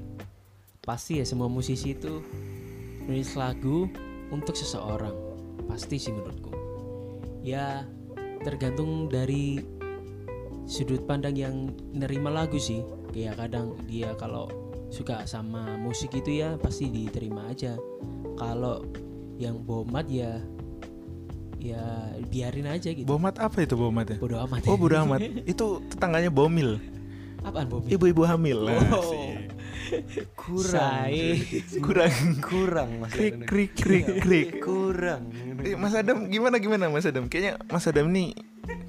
pasti 0.79 1.19
ya 1.19 1.27
semua 1.27 1.51
musisi 1.51 1.91
itu 1.91 2.24
nulis 3.06 3.38
lagu 3.38 3.86
untuk 4.30 4.58
seseorang 4.58 5.14
pasti 5.66 5.98
sih 5.98 6.12
menurutku 6.12 6.52
ya 7.42 7.86
tergantung 8.42 9.08
dari 9.08 9.62
sudut 10.66 11.06
pandang 11.06 11.38
yang 11.38 11.56
nerima 11.94 12.34
lagu 12.34 12.58
sih 12.58 12.82
kayak 13.14 13.38
kadang 13.38 13.78
dia 13.86 14.14
kalau 14.18 14.50
suka 14.90 15.26
sama 15.26 15.78
musik 15.78 16.14
itu 16.14 16.42
ya 16.42 16.58
pasti 16.58 16.90
diterima 16.90 17.50
aja 17.50 17.78
kalau 18.38 18.82
yang 19.38 19.62
bomat 19.62 20.10
ya 20.10 20.42
ya 21.58 21.82
biarin 22.30 22.70
aja 22.70 22.94
gitu 22.94 23.10
Bomat 23.10 23.42
apa 23.42 23.66
itu 23.66 23.74
bomat 23.74 24.06
ya? 24.06 24.18
bodo 24.22 24.38
amat 24.46 24.62
Oh 24.70 24.78
bodo 24.78 24.96
amat. 25.02 25.18
Itu 25.52 25.82
tetangganya 25.90 26.30
bomil. 26.30 26.78
apaan 27.42 27.66
Bobby 27.66 27.94
Ibu-ibu 27.94 28.22
hamil. 28.22 28.70
Nah, 28.70 28.78
Oh. 28.94 29.02
sih. 29.10 29.35
Kurang. 30.36 31.10
Kurang 31.86 32.15
kurang 32.42 32.89
mas 33.01 33.12
krik 33.13 33.46
krik 33.46 33.72
krik 33.75 34.08
krik. 34.22 34.50
kurang 34.63 35.30
Eh, 35.65 35.74
Mas 35.74 35.98
Adam 35.98 36.30
gimana 36.30 36.62
gimana 36.62 36.86
Mas 36.89 37.06
Adam? 37.10 37.25
Kayaknya 37.25 37.58
Mas 37.68 37.86
Adam 37.89 38.06
nih 38.13 38.38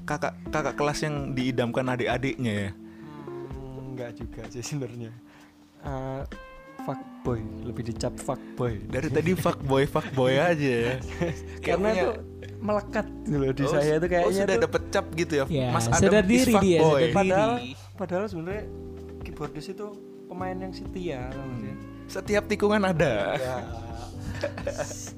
kakak 0.05 0.37
kakak 0.53 0.77
kelas 0.77 0.99
yang 1.05 1.33
diidamkan 1.33 1.85
adik-adiknya 1.89 2.53
ya. 2.53 2.69
Hmm, 2.71 3.93
enggak 3.93 4.13
juga 4.17 4.41
sih 4.53 4.61
sebenarnya 4.61 5.09
Eh, 5.81 6.23
fuckboy 6.85 7.39
lebih 7.65 7.83
dicap 7.93 8.13
fuckboy 8.17 8.79
Dari 8.87 9.09
tadi 9.09 9.31
fuckboy 9.33 9.83
fuckboy 9.85 10.37
aja 10.37 10.73
ya. 10.89 10.95
karena 11.65 11.87
itu 11.93 12.09
melekat 12.57 13.05
gitu 13.25 13.37
loh 13.37 13.51
di 13.53 13.63
Oh, 13.65 13.71
saya 13.73 13.93
itu 13.97 14.05
oh, 14.05 14.09
kayaknya 14.09 14.33
sudah 14.33 14.55
tuh 14.57 14.63
dapet 14.65 14.83
cap 14.89 15.05
gitu 15.13 15.33
ya. 15.33 15.45
Ya, 15.49 15.67
Mas 15.69 15.85
Adam 15.89 16.01
sadar 16.01 16.23
is 16.25 16.29
diri 16.29 16.53
dia, 16.61 16.79
sadar 16.81 16.97
diri. 17.01 17.13
padahal 17.13 17.51
padahal 17.97 18.25
sebenarnya 18.29 18.63
keyboardis 19.21 19.67
itu 19.69 19.87
pemain 20.27 20.53
yang 20.53 20.71
setia 20.71 21.31
sih? 21.31 21.73
Setiap 22.09 22.43
tikungan 22.45 22.83
ada. 22.83 23.35
ya 23.35 23.57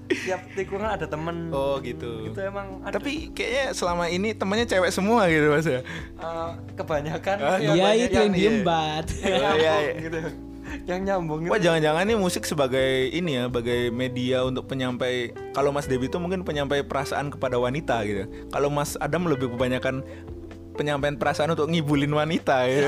tiap 0.08 0.42
tikungan 0.56 0.88
ada 0.88 1.04
temen 1.04 1.52
Oh 1.52 1.76
gitu. 1.84 2.24
itu 2.24 2.40
emang 2.40 2.80
ada, 2.82 2.96
Tapi 2.96 3.30
kayaknya 3.30 3.76
selama 3.76 4.08
ini 4.08 4.32
temannya 4.32 4.64
cewek 4.64 4.90
semua 4.90 5.28
gitu 5.28 5.52
Mas 5.52 5.68
ya. 5.68 5.84
eh, 5.84 6.50
kebanyakan 6.74 7.38
Ah, 7.38 7.60
yang 7.60 7.76
ya 7.76 7.90
itu 8.00 8.16
yang 8.16 8.32
iya. 8.32 8.38
diem 8.40 8.58
bat 8.64 9.06
yang 9.20 9.44
Oh, 9.44 9.56
iya, 9.56 9.74
nyambung 9.76 9.84
iya. 9.84 10.00
gitu 10.00 10.20
yang 10.86 11.02
nyambung 11.02 11.40
gitu 11.42 11.52
Wah 11.52 11.60
jangan-jangan 11.60 12.04
nih 12.06 12.16
musik 12.16 12.44
sebagai 12.46 13.10
ini 13.10 13.32
ya, 13.36 13.50
sebagai 13.50 13.90
media 13.90 14.46
untuk 14.46 14.70
penyampai. 14.70 15.34
Kalau 15.50 15.74
Mas 15.74 15.90
Debi 15.90 16.06
itu 16.06 16.16
mungkin 16.16 16.46
penyampai 16.46 16.86
perasaan 16.86 17.28
kepada 17.28 17.58
wanita 17.58 18.06
gitu. 18.06 18.30
Kalau 18.48 18.70
Mas 18.70 18.94
Adam 18.96 19.26
lebih 19.26 19.50
kebanyakan 19.50 20.06
penyampaian 20.80 21.14
perasaan 21.14 21.52
untuk 21.52 21.68
ngibulin 21.68 22.08
wanita 22.10 22.64
gitu. 22.66 22.88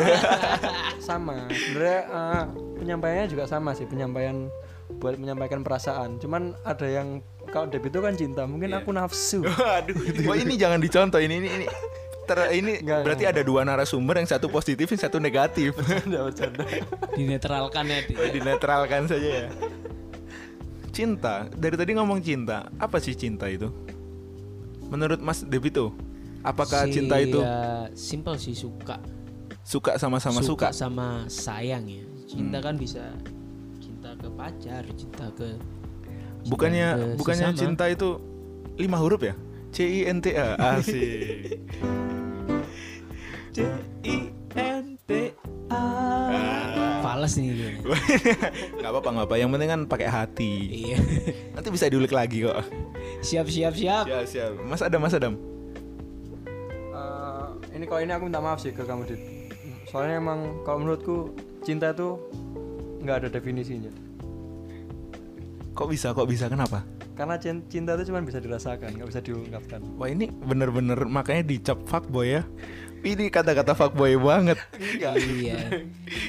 sama 1.11 1.51
sebenarnya 1.51 1.99
eh, 2.07 2.43
penyampaiannya 2.79 3.27
juga 3.27 3.43
sama 3.45 3.75
sih 3.75 3.83
penyampaian 3.83 4.47
buat 4.93 5.15
menyampaikan 5.15 5.59
perasaan 5.59 6.15
cuman 6.17 6.55
ada 6.61 6.83
yang 6.83 7.19
kalau 7.47 7.67
Deb 7.67 7.83
itu 7.83 7.99
kan 7.99 8.15
cinta 8.15 8.43
mungkin 8.43 8.71
Iya. 8.71 8.79
aku 8.79 8.91
nafsu 8.91 9.43
Waduh, 9.59 9.95
wah 10.23 10.35
ini 10.35 10.55
jangan 10.55 10.79
dicontoh 10.79 11.19
ini 11.19 11.35
ini 11.37 11.49
ini. 11.53 11.67
Ter- 12.21 12.53
ini 12.53 12.79
Enggak, 12.79 13.01
berarti 13.03 13.25
ada 13.25 13.41
dua 13.41 13.65
narasumber 13.65 14.15
yang 14.15 14.29
satu 14.29 14.45
positif 14.47 14.85
yang 14.85 15.01
satu 15.01 15.17
negatif. 15.17 15.73
Bercanda, 15.77 16.19
bercanda. 16.23 16.63
dinetralkan 17.11 17.83
ya 17.83 17.99
dia. 18.05 18.25
Dinetralkan 18.29 19.01
saja 19.09 19.29
ya. 19.41 19.47
Cinta, 20.91 21.49
dari 21.49 21.73
tadi 21.73 21.91
ngomong 21.95 22.19
cinta, 22.19 22.67
apa 22.75 22.99
sih 22.99 23.15
cinta 23.15 23.47
itu? 23.47 23.71
Menurut 24.85 25.17
Mas 25.17 25.41
Debi 25.41 25.71
tuh, 25.71 25.95
apakah 26.41 26.85
Si- 26.85 26.93
cinta 26.95 27.15
itu 27.17 27.37
ya, 27.37 27.85
simple 27.91 28.35
sih 28.35 28.51
suka 28.51 28.97
suka 29.61 29.95
sama-sama 29.95 30.41
suka? 30.41 30.69
sama 30.71 31.25
sayang 31.25 31.85
ya 31.85 32.01
cinta 32.25 32.57
Hmm. 32.57 32.65
kan 32.65 32.75
bisa 32.75 33.03
cinta 33.77 34.09
ke 34.13 34.27
pacar 34.31 34.83
cinta 34.91 35.25
ke 35.31 35.49
cinta 35.51 36.47
Bukannya 36.47 36.87
ke 36.91 37.05
bukannya 37.15 37.47
sesama. 37.47 37.61
cinta 37.61 37.83
itu 37.87 38.09
lima 38.75 38.97
huruf 38.97 39.21
ya? 39.21 39.37
C 39.69 39.85
I 39.85 39.99
N 40.05 40.19
T 40.19 40.33
A. 40.33 40.57
Asik. 40.73 41.61
C 43.51 43.57
I 44.01 44.17
N 44.51 44.97
T 45.01 45.11
A 45.69 45.83
Fales 47.01 47.35
nih 47.35 47.49
dia 47.51 47.69
Gak 48.81 48.89
apa-apa 48.89 49.09
nggak 49.11 49.27
apa. 49.27 49.35
Yang 49.37 49.49
penting 49.51 49.69
kan 49.69 49.81
pakai 49.85 50.07
hati. 50.07 50.53
iya 50.87 50.97
Nanti 51.51 51.67
bisa 51.69 51.85
diulik 51.85 52.11
lagi 52.11 52.41
kok. 52.41 52.57
siap 53.21 53.45
siap 53.45 53.73
siap 53.73 54.05
Siap 54.05 54.25
siap. 54.25 54.51
Mas 54.63 54.81
Adam, 54.81 54.99
Mas 54.99 55.13
Adam. 55.13 55.33
Ini 57.81 57.89
kalau 57.89 57.97
ini 57.99 58.13
aku 58.13 58.29
minta 58.29 58.37
maaf 58.37 58.61
sih 58.61 58.69
ke 58.69 58.85
kamu 58.85 59.09
Dit 59.09 59.21
soalnya 59.89 60.21
emang 60.21 60.61
kalau 60.61 60.85
menurutku 60.85 61.33
cinta 61.59 61.89
itu 61.89 62.13
nggak 63.01 63.25
ada 63.25 63.29
definisinya 63.33 63.89
Kok 65.73 65.89
bisa? 65.89 66.13
Kok 66.13 66.29
bisa? 66.29 66.45
Kenapa? 66.45 66.85
karena 67.11 67.35
cin- 67.37 67.65
cinta 67.65 67.93
itu 67.93 68.07
cuma 68.07 68.21
bisa 68.21 68.37
dirasakan 68.37 68.93
nggak 68.93 69.09
bisa 69.09 69.19
diungkapkan 69.19 69.81
Wah 69.97 70.07
ini 70.07 70.29
bener-bener 70.29 71.05
makanya 71.05 71.41
dicap 71.43 71.81
fuckboy 71.85 72.37
ya. 72.37 72.45
Ini 73.01 73.27
kata-kata 73.27 73.73
fuckboy 73.73 74.13
banget. 74.15 74.61
iya 75.01 75.57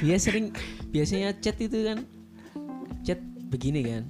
dia 0.01 0.17
sering 0.17 0.57
biasanya 0.89 1.37
chat 1.37 1.61
itu 1.61 1.85
kan 1.85 2.09
chat 3.05 3.21
begini 3.47 3.85
kan 3.85 4.09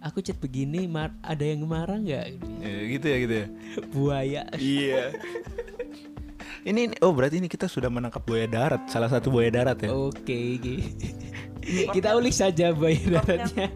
aku 0.00 0.18
chat 0.20 0.34
begini 0.36 0.86
mar- 0.86 1.14
ada 1.22 1.42
yang 1.42 1.62
marah 1.62 1.98
nggak 1.98 2.26
Ya, 2.58 2.72
gitu 2.90 3.06
ya 3.06 3.16
gitu 3.20 3.34
ya. 3.34 3.46
buaya 3.88 4.42
Iya. 4.54 5.04
Ini 6.68 6.92
oh 6.98 7.10
berarti 7.10 7.36
ini 7.36 7.46
kita 7.46 7.64
sudah 7.64 7.88
menangkap 7.88 8.20
buaya 8.20 8.44
darat, 8.44 8.84
salah 8.86 9.08
satu 9.08 9.28
buaya 9.28 9.48
darat 9.50 9.78
ya. 9.78 9.88
oke 9.88 10.20
oke. 10.54 10.74
kita 11.96 12.12
ulik 12.12 12.32
saja 12.32 12.70
buaya 12.70 13.00
daratnya 13.14 13.68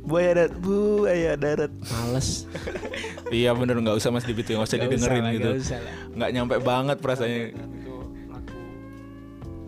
Buaya 0.00 0.32
darat, 0.34 0.54
buaya 0.56 1.32
darat. 1.34 1.72
males 1.86 2.48
iya 3.30 3.52
bener 3.52 3.76
nggak 3.76 3.92
usah 3.94 4.08
Mas 4.08 4.24
Dibit 4.24 4.48
nggak 4.48 4.62
usah 4.62 4.76
Nggak 4.78 4.88
didengerin 4.88 5.20
lah, 5.20 5.32
gitu. 5.32 5.44
nggak 5.44 5.60
usah 5.60 5.78
lah. 5.78 5.94
Nggak 6.10 6.30
nyampe 6.32 6.56
banget 6.62 6.96
perasaannya. 6.96 7.40
itu 7.52 7.94
lagu 8.26 8.56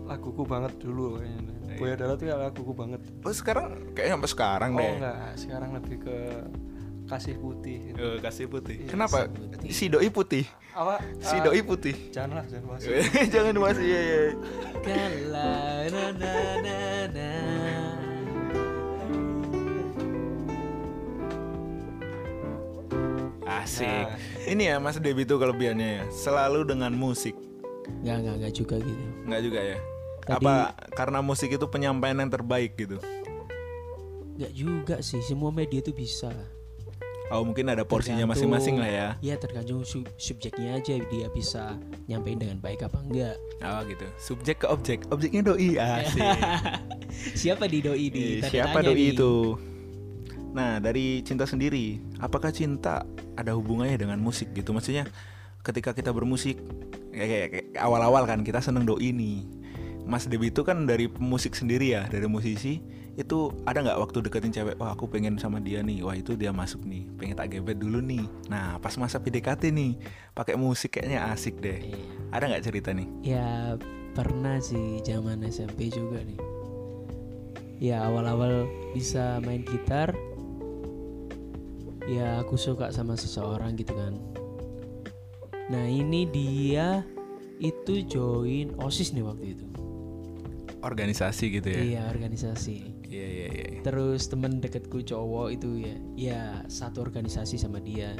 laguku 0.03 0.43
banget 0.43 0.73
dulu 0.77 1.05
kayaknya 1.15 1.53
Buaya 1.71 1.95
Darat 1.95 2.17
itu 2.17 2.25
ya 2.25 2.35
laguku 2.37 2.73
banget 2.73 3.01
Oh 3.21 3.29
sekarang 3.31 3.65
kayak 3.93 4.09
sampai 4.11 4.29
sekarang 4.29 4.69
oh 4.71 4.79
deh. 4.79 4.91
enggak 4.95 5.17
sekarang 5.35 5.69
lebih 5.73 5.97
ke 5.99 6.17
kasih 7.11 7.35
putih 7.35 7.77
gitu. 7.85 7.99
Eh, 7.99 8.17
kasih 8.17 8.45
putih. 8.47 8.75
Iya, 8.79 8.89
Kenapa? 8.89 9.27
putih. 9.27 9.69
Si 9.69 9.85
doi 9.85 10.07
putih. 10.09 10.45
apa 10.71 11.03
Si 11.19 11.35
eh, 11.35 11.41
doi 11.43 11.61
putih. 11.61 11.95
janganlah 12.09 12.45
jangan 12.47 12.65
bahas 12.71 12.83
Jangan 13.35 13.55
masih 13.59 13.85
ya 13.85 14.01
ya. 14.01 14.21
Kala 14.79 15.51
na 15.93 16.05
na 16.15 16.33
na 16.57 16.79
na. 17.11 17.29
Asik. 23.43 23.85
Nah. 23.85 24.15
Ini 24.47 24.63
ya 24.63 24.75
Mas 24.77 24.97
Debi 24.97 25.23
tuh 25.23 25.37
kelebihannya 25.37 25.89
ya. 25.99 26.03
Selalu 26.09 26.63
dengan 26.65 26.93
musik. 26.93 27.35
Nggak 28.01 28.17
nggak 28.17 28.35
nggak 28.39 28.53
juga 28.53 28.75
gitu. 28.79 29.03
Nggak 29.27 29.41
juga 29.43 29.59
ya. 29.61 29.77
Tadi- 30.21 30.45
Apa 30.45 30.53
karena 30.93 31.19
musik 31.19 31.49
itu 31.49 31.65
penyampaian 31.67 32.15
yang 32.15 32.31
terbaik 32.31 32.77
gitu? 32.77 32.97
Nggak 34.37 34.53
juga 34.53 34.95
sih. 35.01 35.19
Semua 35.21 35.49
media 35.51 35.81
itu 35.81 35.91
bisa. 35.91 36.31
Oh 37.31 37.41
mungkin 37.41 37.63
ada 37.65 37.81
porsinya 37.81 38.27
masing-masing 38.27 38.75
lah 38.75 38.89
ya. 38.89 39.07
Ya 39.23 39.35
tergantung 39.35 39.81
sub- 39.81 40.11
subjeknya 40.15 40.75
aja 40.75 40.99
dia 40.99 41.27
bisa 41.31 41.79
nyampein 42.05 42.35
dengan 42.35 42.59
baik 42.59 42.83
apa 42.83 42.99
enggak. 42.99 43.39
Oh 43.61 43.81
gitu. 43.87 44.03
Subjek 44.19 44.59
ke 44.59 44.67
objek. 44.67 45.07
Objeknya 45.07 45.41
doi. 45.41 45.79
Asik. 45.79 46.19
Siapa 47.41 47.65
di 47.65 47.79
doi 47.79 48.05
di? 48.07 48.43
Siapa 48.43 48.83
doi 48.83 48.93
nih. 48.93 49.07
itu? 49.15 49.55
Nah 50.51 50.77
dari 50.77 51.23
cinta 51.23 51.47
sendiri, 51.47 52.03
apakah 52.19 52.51
cinta 52.51 53.07
ada 53.33 53.55
hubungannya 53.55 53.95
dengan 53.95 54.19
musik 54.19 54.51
gitu? 54.51 54.75
Maksudnya 54.75 55.07
ketika 55.61 55.95
kita 55.95 56.11
bermusik, 56.11 56.59
kayak, 57.09 57.27
kayak- 57.27 57.49
kayak 57.49 57.65
awal-awal 57.79 58.27
kan 58.27 58.43
kita 58.43 58.59
seneng 58.59 58.83
doi 58.83 59.09
nih. 59.09 59.47
Mas 60.01 60.27
Debi 60.27 60.49
itu 60.49 60.65
kan 60.65 60.83
dari 60.83 61.07
musik 61.07 61.53
sendiri 61.53 61.95
ya, 61.95 62.03
dari 62.05 62.27
musisi 62.27 62.81
itu 63.19 63.51
ada 63.67 63.83
nggak 63.83 63.99
waktu 63.99 64.17
deketin 64.23 64.55
cewek, 64.55 64.79
wah 64.79 64.95
aku 64.95 65.03
pengen 65.11 65.35
sama 65.35 65.59
dia 65.59 65.83
nih, 65.83 65.99
wah 65.99 66.15
itu 66.15 66.39
dia 66.39 66.55
masuk 66.55 66.87
nih, 66.87 67.03
pengen 67.19 67.35
tak 67.35 67.51
gebet 67.51 67.75
dulu 67.75 67.99
nih. 67.99 68.23
Nah 68.47 68.79
pas 68.79 68.95
masa 68.95 69.19
PDKT 69.19 69.67
nih, 69.75 69.99
pakai 70.31 70.55
musik 70.55 70.95
kayaknya 70.95 71.27
asik 71.35 71.59
deh. 71.59 71.83
Iya. 71.83 72.03
Ada 72.31 72.43
nggak 72.47 72.63
cerita 72.63 72.89
nih? 72.95 73.07
Ya 73.23 73.75
pernah 74.15 74.63
sih 74.63 75.03
zaman 75.03 75.43
SMP 75.43 75.91
juga 75.91 76.23
nih. 76.23 76.39
Ya 77.83 78.07
awal-awal 78.07 78.69
bisa 78.95 79.43
main 79.43 79.67
gitar. 79.67 80.15
Ya 82.07 82.39
aku 82.39 82.55
suka 82.55 82.95
sama 82.95 83.19
seseorang 83.19 83.75
gitu 83.75 83.91
kan. 83.91 84.15
Nah 85.67 85.85
ini 85.87 86.27
dia 86.27 87.03
itu 87.59 88.03
join 88.07 88.73
osis 88.79 89.11
nih 89.11 89.23
waktu 89.23 89.59
itu. 89.59 89.67
Organisasi 90.81 91.45
gitu 91.61 91.67
ya? 91.69 91.81
Iya 91.81 92.01
organisasi. 92.09 93.00
Iya 93.11 93.27
iya 93.27 93.47
iya. 93.51 93.65
Terus 93.83 94.31
temen 94.31 94.63
deketku 94.63 95.03
cowok 95.03 95.47
itu 95.51 95.83
ya, 95.83 95.95
ya 96.15 96.41
satu 96.71 97.03
organisasi 97.03 97.59
sama 97.59 97.83
dia. 97.83 98.15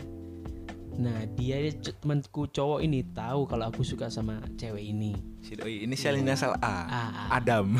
Nah 1.00 1.24
dia 1.39 1.71
temanku 1.79 2.51
cowok 2.51 2.83
ini 2.83 3.07
tahu 3.15 3.48
kalau 3.48 3.71
aku 3.71 3.88
suka 3.88 4.12
sama 4.12 4.43
cewek 4.60 4.83
ini. 4.83 5.15
Si 5.39 5.55
doi 5.55 5.88
inisial 5.88 6.19
inisial 6.19 6.60
A. 6.60 6.67
A, 6.67 6.75
A. 6.91 7.03
Adam. 7.39 7.79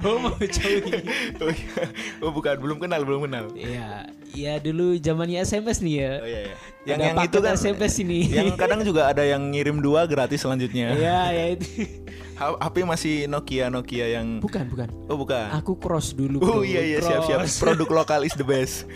Homo 0.00 0.32
cuy. 0.56 0.80
oh, 1.42 1.50
iya. 1.50 1.82
oh 2.24 2.30
bukan, 2.32 2.54
belum 2.56 2.78
kenal, 2.80 3.02
belum 3.02 3.26
kenal. 3.26 3.44
Iya, 3.52 4.08
ya 4.32 4.56
dulu 4.62 4.96
zamannya 4.96 5.42
SMS 5.42 5.82
nih 5.82 5.94
ya. 5.94 6.12
Oh 6.22 6.28
iya 6.28 6.40
iya. 6.40 6.56
Yang 6.86 6.98
Yang 6.98 7.00
yang 7.04 7.18
itu 7.26 7.38
kan 7.38 7.52
SMS 7.58 7.94
ini. 8.00 8.18
Yang 8.30 8.50
kadang 8.56 8.80
juga 8.86 9.10
ada 9.10 9.22
yang 9.26 9.42
ngirim 9.52 9.82
dua 9.82 10.06
gratis 10.08 10.40
selanjutnya. 10.42 10.94
Iya, 10.96 11.20
ya 11.34 11.44
itu. 11.58 11.66
HP 12.40 12.76
masih 12.82 13.14
Nokia 13.28 13.68
Nokia 13.68 14.16
yang 14.16 14.40
Bukan, 14.40 14.72
bukan. 14.72 14.88
Oh 15.12 15.20
bukan. 15.20 15.52
Aku 15.60 15.76
cross 15.76 16.16
dulu. 16.16 16.40
Oh 16.40 16.60
bro. 16.60 16.64
iya 16.64 16.80
iya 16.80 16.98
siap 17.04 17.28
siap. 17.28 17.44
Cross. 17.44 17.60
Produk 17.60 17.88
lokal 17.92 18.24
is 18.24 18.32
the 18.32 18.46
best. 18.46 18.88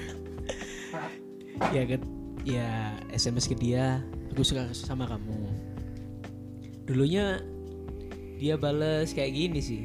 ya 1.70 1.86
kan 1.86 2.00
ya 2.42 2.92
SMS 3.14 3.46
ke 3.46 3.54
dia 3.54 4.02
aku 4.28 4.42
suka 4.42 4.68
sama 4.74 5.06
kamu 5.06 5.38
dulunya 6.84 7.40
dia 8.36 8.58
bales 8.58 9.14
kayak 9.14 9.32
gini 9.32 9.60
sih 9.62 9.82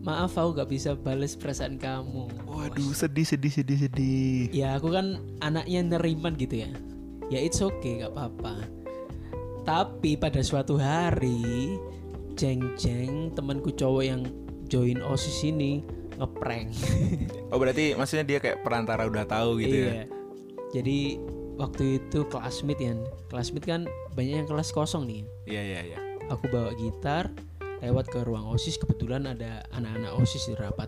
maaf 0.00 0.34
aku 0.34 0.56
gak 0.56 0.72
bisa 0.72 0.96
bales 0.96 1.36
perasaan 1.36 1.76
kamu 1.76 2.32
Waduh 2.48 2.96
sedih 2.96 3.28
sedih 3.28 3.52
sedih 3.52 3.78
sedih. 3.86 4.48
ya 4.50 4.80
aku 4.80 4.88
kan 4.90 5.20
anaknya 5.44 5.84
neriman 5.84 6.32
gitu 6.34 6.64
ya 6.64 6.70
ya 7.28 7.38
it's 7.38 7.60
okay 7.60 8.00
gak 8.02 8.16
apa-apa 8.16 8.64
tapi 9.62 10.16
pada 10.16 10.40
suatu 10.40 10.80
hari 10.80 11.76
jeng 12.40 12.72
jeng 12.80 13.28
temanku 13.36 13.68
cowok 13.76 14.00
yang 14.00 14.24
join 14.72 15.04
osis 15.04 15.44
ini 15.44 15.84
ngeprank 16.16 16.72
Oh 17.52 17.60
berarti 17.60 17.92
maksudnya 17.92 18.24
dia 18.24 18.38
kayak 18.40 18.64
perantara 18.64 19.04
udah 19.10 19.26
tahu 19.26 19.58
gitu 19.60 19.90
ya. 19.90 19.92
iya. 19.92 20.04
Jadi 20.70 21.18
waktu 21.58 21.98
itu 21.98 22.22
classmate 22.30 22.78
ya, 22.78 22.94
classmate 23.26 23.66
kan 23.66 23.82
banyak 24.14 24.46
yang 24.46 24.48
kelas 24.48 24.70
kosong 24.70 25.10
nih. 25.10 25.26
Iya 25.50 25.62
iya 25.66 25.80
iya. 25.82 25.98
Aku 26.30 26.46
bawa 26.46 26.70
gitar, 26.78 27.34
lewat 27.82 28.06
ke 28.06 28.22
ruang 28.22 28.46
osis 28.54 28.78
kebetulan 28.78 29.26
ada 29.26 29.66
anak-anak 29.74 30.14
osis 30.22 30.46
di 30.46 30.54
rapat. 30.54 30.86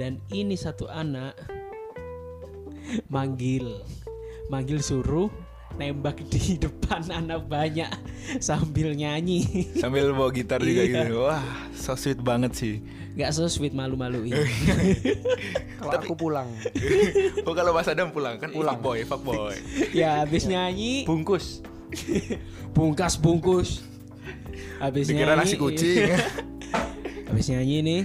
Dan 0.00 0.24
ini 0.32 0.56
satu 0.56 0.88
anak 0.88 1.36
manggil, 3.12 3.84
manggil 4.48 4.80
suruh 4.80 5.28
nembak 5.74 6.20
di 6.26 6.56
depan 6.56 7.02
anak 7.08 7.46
banyak 7.46 7.88
sambil 8.38 8.92
nyanyi. 8.92 9.68
Sambil 9.74 10.12
bawa 10.12 10.30
gitar 10.30 10.60
juga 10.60 10.82
Iya. 10.82 11.08
gitu. 11.08 11.24
Wah, 11.24 11.42
so 11.72 11.94
sweet 11.94 12.20
banget 12.20 12.52
sih. 12.54 12.74
Gak 13.12 13.32
so 13.32 13.44
sweet 13.44 13.72
malu-maluin. 13.72 14.32
Kalau 15.82 15.92
aku 15.92 16.14
pulang 16.16 16.48
Oh 17.48 17.52
kalau 17.52 17.74
Mas 17.74 17.84
Adam 17.84 18.08
pulang 18.08 18.38
kan 18.38 18.48
Pulang. 18.48 18.78
fuck 18.78 18.80
boy, 18.80 18.98
fuck 19.04 19.20
boy. 19.20 19.52
ya 19.92 20.24
habis 20.24 20.46
nyanyi 20.46 21.04
bungkus 21.04 21.60
bungkas 22.72 23.20
bungkus. 23.20 23.84
Habis 24.80 25.12
Dikira 25.12 25.36
nasi 25.36 25.60
kucing. 25.60 26.08
Habis 27.28 27.46
nyanyi 27.48 27.78
nih 27.82 28.02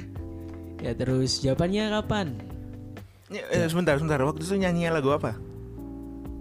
Ya 0.78 0.92
terus 0.94 1.40
jawabannya 1.40 1.90
kapan? 1.90 2.28
Ya, 3.28 3.44
eh, 3.50 3.66
sebentar, 3.66 3.96
sebentar. 3.98 4.22
Waktu 4.22 4.44
itu 4.44 4.56
nyanyi 4.56 4.88
lagu 4.88 5.10
apa? 5.10 5.36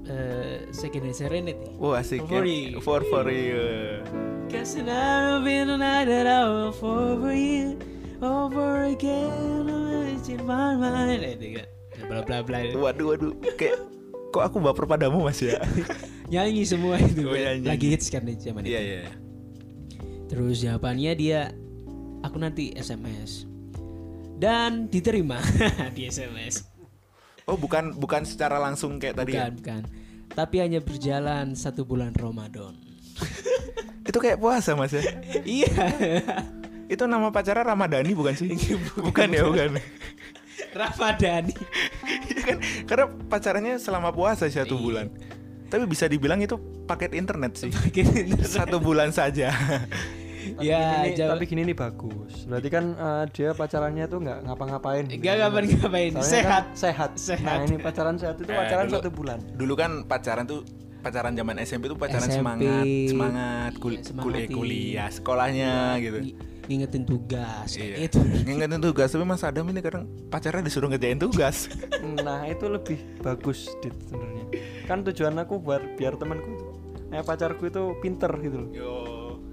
Eh 0.07 0.71
second 0.71 1.11
serenity 1.11 1.67
Oh 1.77 1.91
asik 1.93 2.23
For 2.25 2.47
ya. 2.47 2.71
you. 2.71 2.79
For 2.79 3.01
for 3.05 3.27
you. 3.27 3.99
Cause 4.47 4.79
I've 4.79 5.43
been 5.43 5.67
a 5.67 5.77
night 5.77 6.07
that 6.07 6.25
I 6.25 6.47
will 6.47 6.71
fall 6.71 7.19
for 7.19 7.35
you 7.35 7.75
Over 8.17 8.87
again 8.87 9.67
in 10.23 10.41
my 10.47 10.79
mind 10.79 11.21
Eh, 11.21 11.35
itu 11.35 11.47
kan. 11.59 11.67
Bla 12.07 12.21
bla 12.23 12.39
bla 12.41 12.59
Waduh 12.71 13.07
waduh. 13.11 13.33
Kayak 13.59 13.83
kok 14.31 14.43
aku 14.43 14.57
baper 14.61 14.87
padamu 14.87 15.27
Mas 15.27 15.43
ya? 15.43 15.59
Nyanyi 16.33 16.63
semua 16.63 16.99
itu 16.99 17.23
Oh, 17.23 17.35
kan. 17.35 17.59
nyanyi. 17.59 17.67
Lagi 17.67 17.87
hits 17.91 18.07
kan 18.07 18.23
di 18.23 18.39
zaman 18.39 18.63
Iya 18.63 18.79
itu 18.79 18.91
iya. 19.03 19.11
Terus 20.27 20.63
jawabannya 20.63 21.13
dia 21.15 21.41
Aku 22.23 22.39
nanti 22.39 22.71
SMS 22.75 23.43
Dan 24.39 24.87
diterima 24.87 25.43
di 25.99 26.07
SMS 26.07 26.63
Oh 27.47 27.55
bukan 27.55 27.95
bukan 27.95 28.23
secara 28.23 28.59
langsung 28.59 28.99
kayak 28.99 29.19
tadi 29.19 29.35
ya? 29.35 29.51
Bukan, 29.51 29.59
bukan 29.59 29.83
Tapi 30.33 30.57
hanya 30.59 30.81
berjalan 30.81 31.55
satu 31.55 31.85
bulan 31.85 32.11
Ramadan 32.13 32.75
Itu 34.09 34.19
kayak 34.19 34.39
puasa 34.39 34.75
Mas 34.75 34.93
ya? 34.93 35.03
Iya 35.43 35.87
Itu 36.93 37.05
nama 37.05 37.31
pacarnya 37.31 37.67
Ramadhani 37.67 38.15
bukan 38.15 38.35
sih? 38.35 38.51
bukan 39.07 39.29
ya 39.29 39.43
bukan. 39.43 39.79
Ramadhani 40.71 41.55
Iya 42.27 42.41
kan? 42.43 42.57
Karena 42.85 43.05
pacarannya 43.27 43.75
selama 43.77 44.11
puasa 44.11 44.47
satu 44.47 44.75
Iya. 44.75 44.83
bulan. 44.83 45.07
Tapi 45.67 45.83
bisa 45.85 46.07
dibilang 46.07 46.39
itu 46.39 46.55
paket 46.87 47.11
internet 47.13 47.59
sih. 47.59 47.75
Makin 47.75 48.39
Satu 48.47 48.79
bulan 48.79 49.11
saja. 49.11 49.51
Tapi 50.49 50.63
Ya, 50.63 50.81
gini, 51.03 51.09
jawab- 51.15 51.33
tapi 51.33 51.45
gini 51.47 51.63
nih 51.65 51.77
bagus 51.77 52.33
berarti 52.45 52.69
kan 52.69 52.85
eh, 52.93 53.25
dia 53.31 53.51
pacarannya 53.53 54.05
tuh 54.05 54.19
nggak 54.21 54.39
ngapa-ngapain 54.45 55.05
Enggak 55.09 55.35
ngapain-ngapain 55.39 56.11
Soalnya 56.13 56.31
Sehat 56.31 56.65
kan 56.65 56.77
sehat 56.77 57.11
Sehat. 57.17 57.43
nah 57.43 57.65
ini 57.65 57.77
pacaran 57.77 58.15
sehat 58.15 58.37
itu 58.37 58.47
Eh, 58.47 58.55
pacaran 58.55 58.85
dulu- 58.85 58.97
satu 58.97 59.11
bulan 59.11 59.39
Dulu 59.53 59.75
kan 59.75 59.91
pacaran 60.05 60.45
tuh 60.45 60.61
pacaran 60.99 61.33
zaman 61.33 61.55
SMP 61.61 61.87
tuh 61.87 61.95
pacaran 61.97 62.23
SMP. 62.25 62.37
semangat, 62.37 62.85
semangat, 63.07 63.73
kul- 63.77 63.95
Iya, 63.95 64.03
semangat, 64.05 64.25
kuliah, 64.27 64.49
kuliah, 64.49 65.09
sekolahnya 65.09 65.73
gitu. 66.01 66.19
Ng- 66.21 66.55
Ngingetin 66.67 67.05
tugas 67.05 67.69
kayak 67.71 67.87
Iya. 67.87 67.97
gitu 68.05 68.19
Ngingetin 68.45 68.83
tugas 68.83 69.09
tapi 69.09 69.23
Mas 69.23 69.39
Adam 69.41 69.67
ini 69.67 69.79
kadang 69.79 70.03
pacarnya 70.27 70.61
disuruh 70.61 70.87
ngerjain 70.89 71.15
tugas. 71.17 71.71
nah 72.27 72.43
itu 72.45 72.67
lebih 72.67 72.99
bagus 73.21 73.71
dit 73.79 73.95
sebenarnya 74.03 74.45
kan 74.85 75.03
tujuan 75.05 75.35
aku 75.37 75.59
buat 75.59 75.95
biar 75.95 76.15
temanku 76.15 76.47
itu 76.49 76.67
eh 77.09 77.23
pacarku 77.23 77.67
itu 77.67 77.83
pinter 77.97 78.31
gitu 78.37 78.57
loh 78.61 78.71
Yo. 78.73 78.91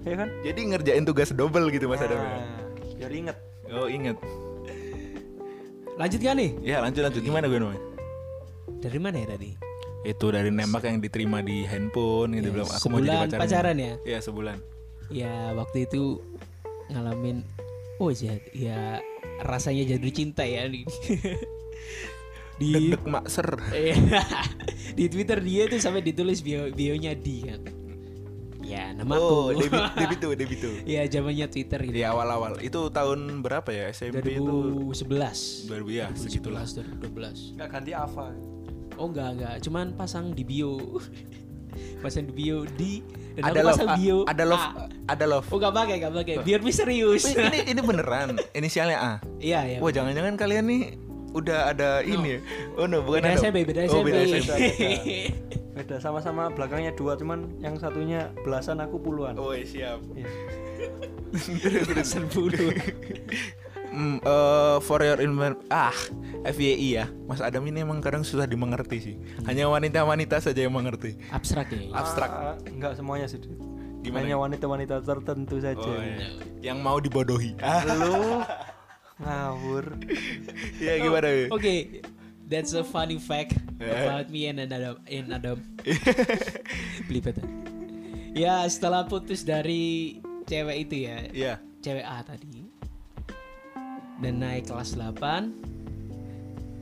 Ya 0.04 0.14
kan 0.14 0.28
Jadi 0.44 0.60
ngerjain 0.68 1.04
tugas 1.04 1.32
double 1.32 1.68
gitu 1.68 1.88
Mas 1.88 2.00
Adam 2.00 2.16
ya. 2.16 2.28
Nah, 2.28 2.44
biar 2.94 3.12
inget 3.12 3.36
Oh 3.66 3.88
inget. 3.88 4.14
Lanjut 5.94 6.20
gak 6.20 6.34
nih? 6.36 6.50
Ya 6.60 6.78
lanjut 6.78 7.00
lanjut 7.00 7.22
gimana 7.22 7.46
gue 7.46 7.58
namanya? 7.58 7.82
Dari 8.78 8.98
mana 9.00 9.16
ya 9.18 9.26
tadi? 9.34 9.50
Itu 10.04 10.28
dari 10.28 10.52
nembak 10.52 10.84
yang 10.84 10.98
diterima 11.00 11.40
di 11.40 11.64
handphone 11.64 12.36
gitu 12.36 12.50
Ya, 12.50 12.54
bilang 12.54 12.68
aku 12.68 12.86
mau 12.86 13.00
jadi 13.00 13.08
sebulan 13.08 13.24
pacarnya. 13.24 13.40
pacaran 13.40 13.76
ya? 13.78 13.92
Iya 14.04 14.18
sebulan. 14.20 14.58
Ya 15.08 15.34
waktu 15.56 15.78
itu 15.86 16.20
ngalamin 16.92 17.40
Oh 17.96 18.10
ya, 18.10 18.34
ya 18.50 18.98
rasanya 19.40 19.86
jatuh 19.86 20.10
cinta 20.10 20.42
ya 20.42 20.66
di 20.66 20.82
di 22.60 22.70
Deg-deg 22.74 23.04
makser. 23.06 23.48
Iya. 23.70 23.94
di 24.98 25.04
Twitter 25.06 25.38
dia 25.40 25.70
tuh 25.70 25.78
sampai 25.78 26.02
ditulis 26.02 26.42
bio 26.42 26.68
bionya 26.74 27.14
di 27.14 27.36
kan. 27.46 27.62
Namaku. 28.94 29.26
Oh, 29.26 29.48
debit 29.52 29.82
debito 29.92 30.28
debito. 30.32 30.70
ya 30.86 31.02
zamannya 31.04 31.46
Twitter 31.46 31.80
gitu. 31.82 31.94
Di 31.94 32.02
awal-awal 32.02 32.58
itu 32.58 32.80
tahun 32.88 33.42
berapa 33.42 33.66
ya 33.68 33.90
SMP 33.90 34.22
itu 34.32 34.46
2011. 34.94 35.66
2000 35.66 35.90
ya 35.92 36.06
segitulah. 36.14 36.62
2012. 36.62 37.58
nggak 37.58 37.68
ganti 37.68 37.90
Ava 37.90 38.30
Oh 38.94 39.10
enggak 39.10 39.28
enggak, 39.34 39.54
cuman 39.60 39.86
pasang 39.92 40.30
di 40.30 40.46
bio. 40.46 40.78
pasang 42.02 42.30
di 42.30 42.32
bio 42.32 42.62
di 42.70 43.02
dan 43.34 43.50
Ada 43.50 43.60
love, 43.60 43.70
pasang 43.74 43.88
a- 43.90 43.96
bio. 43.98 44.18
ada 44.24 44.44
love, 44.46 44.66
A. 44.70 44.86
ada 45.10 45.24
love. 45.26 45.46
Oh 45.50 45.58
enggak 45.58 45.74
pakai, 45.74 45.94
enggak 45.98 46.12
pakai. 46.14 46.34
Biar 46.46 46.60
misterius. 46.62 47.26
Ini 47.26 47.58
ini 47.74 47.80
beneran 47.82 48.38
inisialnya 48.54 48.94
A. 48.96 49.12
Iya, 49.42 49.60
iya. 49.66 49.78
Wah 49.82 49.90
jangan-jangan 49.90 50.38
kalian 50.38 50.64
nih 50.64 50.82
udah 51.34 51.68
ada 51.68 52.00
ini 52.00 52.38
ya? 52.38 52.40
Oh 52.74 52.86
no 52.86 53.02
bukan 53.02 53.20
beda 53.20 53.34
ada. 53.34 53.40
SMP, 53.40 53.66
beda 53.66 53.80
Oh, 53.84 54.00
SMP. 54.00 54.06
beda 54.06 54.20
SMP. 54.22 54.62
beda 55.76 55.96
sama-sama 55.98 56.46
belakangnya 56.48 56.94
dua 56.94 57.18
cuman 57.18 57.58
yang 57.58 57.74
satunya 57.74 58.30
belasan 58.40 58.78
aku 58.78 58.96
puluhan 58.96 59.34
Oh 59.34 59.50
iya, 59.50 59.66
siap. 59.66 59.98
Iya. 60.14 60.30
Belasan 61.84 62.30
puluh. 62.30 62.70
Hmm, 63.86 64.18
eh, 64.18 64.76
for 64.80 64.98
your 65.00 65.18
info 65.18 65.54
ah 65.68 65.94
FYI 66.42 66.88
ya 66.92 67.06
Mas 67.26 67.38
Adam 67.38 67.62
ini 67.62 67.82
emang 67.82 68.02
kadang 68.02 68.22
susah 68.22 68.42
dimengerti 68.42 68.98
sih 68.98 69.14
Hanya 69.46 69.70
wanita-wanita 69.70 70.42
saja 70.42 70.66
yang 70.66 70.74
mengerti 70.74 71.14
Abstrak 71.30 71.70
ya. 71.70 71.94
Abstrak 71.94 72.26
Ah, 72.26 72.54
nggak 72.60 72.98
semuanya 72.98 73.30
sih. 73.30 73.38
Gimana? 74.02 74.26
hanya 74.26 74.36
wanita-wanita 74.36 74.98
tertentu 75.00 75.62
saja 75.62 75.78
oh, 75.80 75.94
iya. 75.96 76.26
Yang 76.60 76.78
mau 76.82 76.98
dibodohi 76.98 77.54
lu 77.86 78.42
ngawur 79.18 79.94
Ya 80.84 80.98
gimana? 80.98 81.46
Oke, 81.50 82.02
that's 82.46 82.74
a 82.74 82.82
funny 82.82 83.16
fact 83.16 83.54
Eh. 83.78 83.90
about 83.90 84.30
me 84.30 84.46
and 84.46 84.62
Adam. 84.62 84.98
In 85.06 85.30
Adam. 85.36 85.58
Belibet. 87.06 87.38
Ya 88.34 88.62
setelah 88.66 89.06
putus 89.06 89.42
dari 89.42 90.18
cewek 90.44 90.76
itu 90.88 91.06
ya, 91.06 91.16
Iya 91.30 91.54
cewek 91.80 92.02
A 92.02 92.24
tadi, 92.24 92.66
dan 94.18 94.40
naik 94.40 94.66
kelas 94.66 94.96
8 94.96 95.52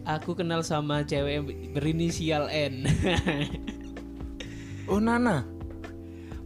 Aku 0.02 0.34
kenal 0.34 0.62
sama 0.62 1.02
cewek 1.02 1.44
berinisial 1.72 2.48
N. 2.48 2.86
Oh 4.90 4.98
Nana 4.98 5.46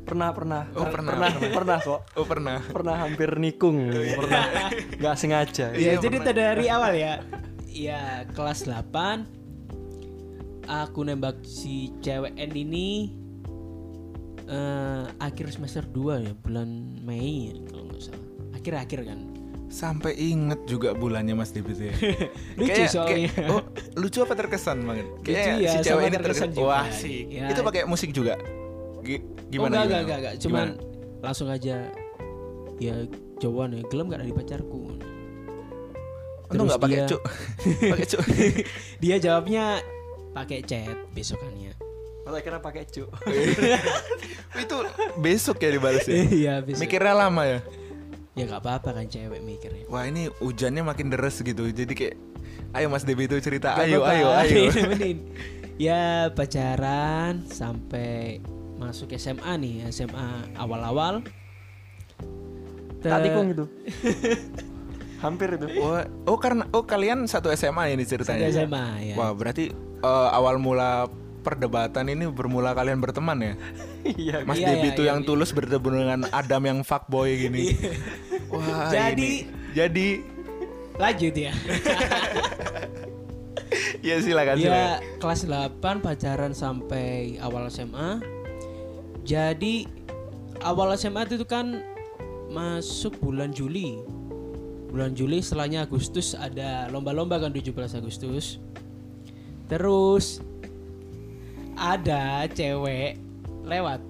pernah 0.06 0.30
pernah 0.30 0.62
Oh, 0.72 0.86
pernah, 0.86 1.12
pernah 1.12 1.30
pernah. 1.32 1.50
pernah 1.52 1.78
kok 1.80 2.00
Oh 2.14 2.22
pernah 2.24 2.58
pernah 2.62 2.94
hampir 2.96 3.30
nikung 3.36 3.90
pernah 3.90 4.70
nggak 4.94 5.16
sengaja 5.16 5.74
Iya, 5.74 5.92
ya, 5.92 6.00
jadi 6.00 6.16
pernah. 6.22 6.32
dari 6.32 6.66
awal 6.68 6.92
ya. 6.94 7.14
Ya, 7.68 8.02
kelas 8.30 8.64
8 8.64 9.26
aku 10.64 11.00
nembak 11.02 11.42
si 11.42 11.74
cewek 12.00 12.32
N 12.34 12.50
ini 12.50 13.12
eh 14.46 15.04
akhir 15.18 15.50
semester 15.50 15.82
2 15.84 16.22
ya, 16.22 16.32
bulan 16.36 16.70
Mei 17.00 17.50
ya, 17.50 17.54
kalau 17.66 17.84
nggak 17.84 18.00
salah. 18.00 18.24
Akhir-akhir 18.54 19.00
kan. 19.04 19.18
Sampai 19.66 20.14
inget 20.14 20.62
juga 20.64 20.94
bulannya 20.94 21.34
Mas 21.34 21.50
Debit 21.50 21.76
ya. 21.76 21.90
Lucu 22.56 22.70
Kayak- 22.72 22.88
soalnya. 22.88 23.28
kayak- 23.28 23.50
oh, 23.50 23.62
lucu 23.94 24.18
apa 24.22 24.34
terkesan 24.36 24.78
banget? 24.80 25.06
Lucu 25.18 25.34
ya, 25.34 25.42
si 25.68 25.78
cewek 25.82 26.02
ini 26.04 26.14
terkesan 26.14 26.22
terkesan. 26.22 26.50
juga. 26.54 26.70
Wah, 26.70 26.86
sih. 26.88 27.18
Ya. 27.28 27.50
Itu 27.50 27.60
pakai 27.60 27.82
musik 27.84 28.10
juga. 28.10 28.38
Gi- 29.46 29.58
oh, 29.58 29.66
Gimana? 29.66 29.74
enggak, 29.76 29.86
gimana? 29.86 30.02
enggak, 30.02 30.18
enggak. 30.18 30.34
Cuman 30.38 30.66
Gimana? 30.68 31.22
langsung 31.22 31.48
aja 31.48 31.76
ya 32.76 32.94
jawaban 33.38 33.72
ya 33.72 33.82
gelem 33.86 34.06
gak 34.08 34.20
dari 34.20 34.32
pacarku. 34.32 34.80
Untung 36.46 36.66
nggak 36.66 36.82
pakai 36.86 37.00
cuk. 37.04 37.22
pakai 37.90 38.06
cuk. 38.12 38.24
dia 38.98 39.16
jawabnya 39.18 39.64
pakai 40.30 40.60
chat 40.62 40.96
besokannya. 41.10 41.72
Kalau 42.22 42.38
kira 42.38 42.58
pakai 42.58 42.82
cuk. 42.84 43.08
itu 44.62 44.76
besok 45.16 45.56
ya 45.58 45.70
dibalas 45.70 46.04
ya. 46.04 46.14
Iya, 46.18 46.54
besok. 46.60 46.82
Mikirnya 46.82 47.14
lama 47.14 47.42
ya. 47.46 47.60
Ya 48.36 48.44
gak 48.46 48.60
apa-apa 48.60 48.92
kan 48.92 49.06
cewek 49.08 49.40
mikirnya. 49.40 49.88
Wah 49.88 50.04
ini 50.04 50.28
hujannya 50.38 50.84
makin 50.84 51.08
deres 51.08 51.40
gitu. 51.40 51.64
Jadi 51.66 51.94
kayak, 51.96 52.14
ayo 52.76 52.92
Mas 52.92 53.02
Debi 53.02 53.24
itu 53.24 53.38
cerita. 53.40 53.72
Gak 53.72 53.88
ayo, 53.88 54.04
apa-apa, 54.04 54.44
ayo, 54.44 54.60
ayo. 54.60 54.62
nemenin. 54.76 55.18
ya 55.80 56.28
pacaran 56.32 57.44
sampai 57.48 58.44
masuk 58.76 59.10
SMA 59.12 59.56
nih, 59.56 59.74
SMA 59.88 60.52
awal-awal. 60.54 61.20
Te- 62.98 63.06
Tak 63.06 63.22
tikung 63.22 63.46
itu. 63.50 63.64
Hampir 65.16 65.56
itu. 65.56 65.66
Wah, 65.80 66.04
oh 66.24 66.36
karena 66.36 66.64
oh 66.70 66.82
kalian 66.82 67.24
satu 67.24 67.48
SMA 67.50 67.90
ini 67.90 68.04
Satu 68.04 68.20
ceritanya. 68.20 68.46
SMA 68.48 68.84
ya. 69.02 69.14
Wah 69.16 69.32
berarti 69.32 69.70
eh, 70.00 70.28
awal 70.30 70.56
mula 70.56 71.08
perdebatan 71.40 72.06
ini 72.06 72.26
bermula 72.26 72.72
kalian 72.72 72.98
berteman 72.98 73.38
ya. 73.40 73.52
Iya. 74.06 74.34
Mas 74.44 74.56
Iya, 74.56 74.66
Debi 74.70 74.82
iya, 74.82 74.90
itu 74.92 75.02
iya, 75.02 75.08
yang 75.10 75.18
iya. 75.20 75.26
tulus 75.26 75.50
bertemu 75.50 75.86
dengan 75.90 76.20
Adam 76.30 76.62
yang 76.62 76.78
fuckboy 76.82 77.26
gini. 77.38 77.74
Wah 78.48 78.86
Jadi- 78.86 79.42
ini. 79.42 79.50
jadi 79.72 80.06
Lanjut 80.96 81.34
ya. 81.34 81.52
ya 84.00 84.14
silakan 84.18 84.56
silakan. 84.56 84.62
ya 84.62 84.98
kelas 85.18 85.40
8 85.44 85.80
pacaran 86.00 86.52
sampai 86.52 87.36
awal 87.38 87.68
SMA. 87.68 88.20
Jadi 89.26 89.90
awal 90.62 90.94
SMA 90.94 91.26
itu 91.26 91.42
kan 91.42 91.82
masuk 92.54 93.18
bulan 93.18 93.50
Juli. 93.50 93.98
Bulan 94.86 95.18
Juli 95.18 95.42
setelahnya 95.42 95.84
Agustus 95.84 96.32
ada 96.38 96.86
lomba-lomba 96.94 97.42
kan 97.42 97.50
17 97.50 97.74
Agustus. 97.98 98.62
Terus 99.66 100.38
ada 101.74 102.46
cewek 102.48 103.18
lewat. 103.66 104.00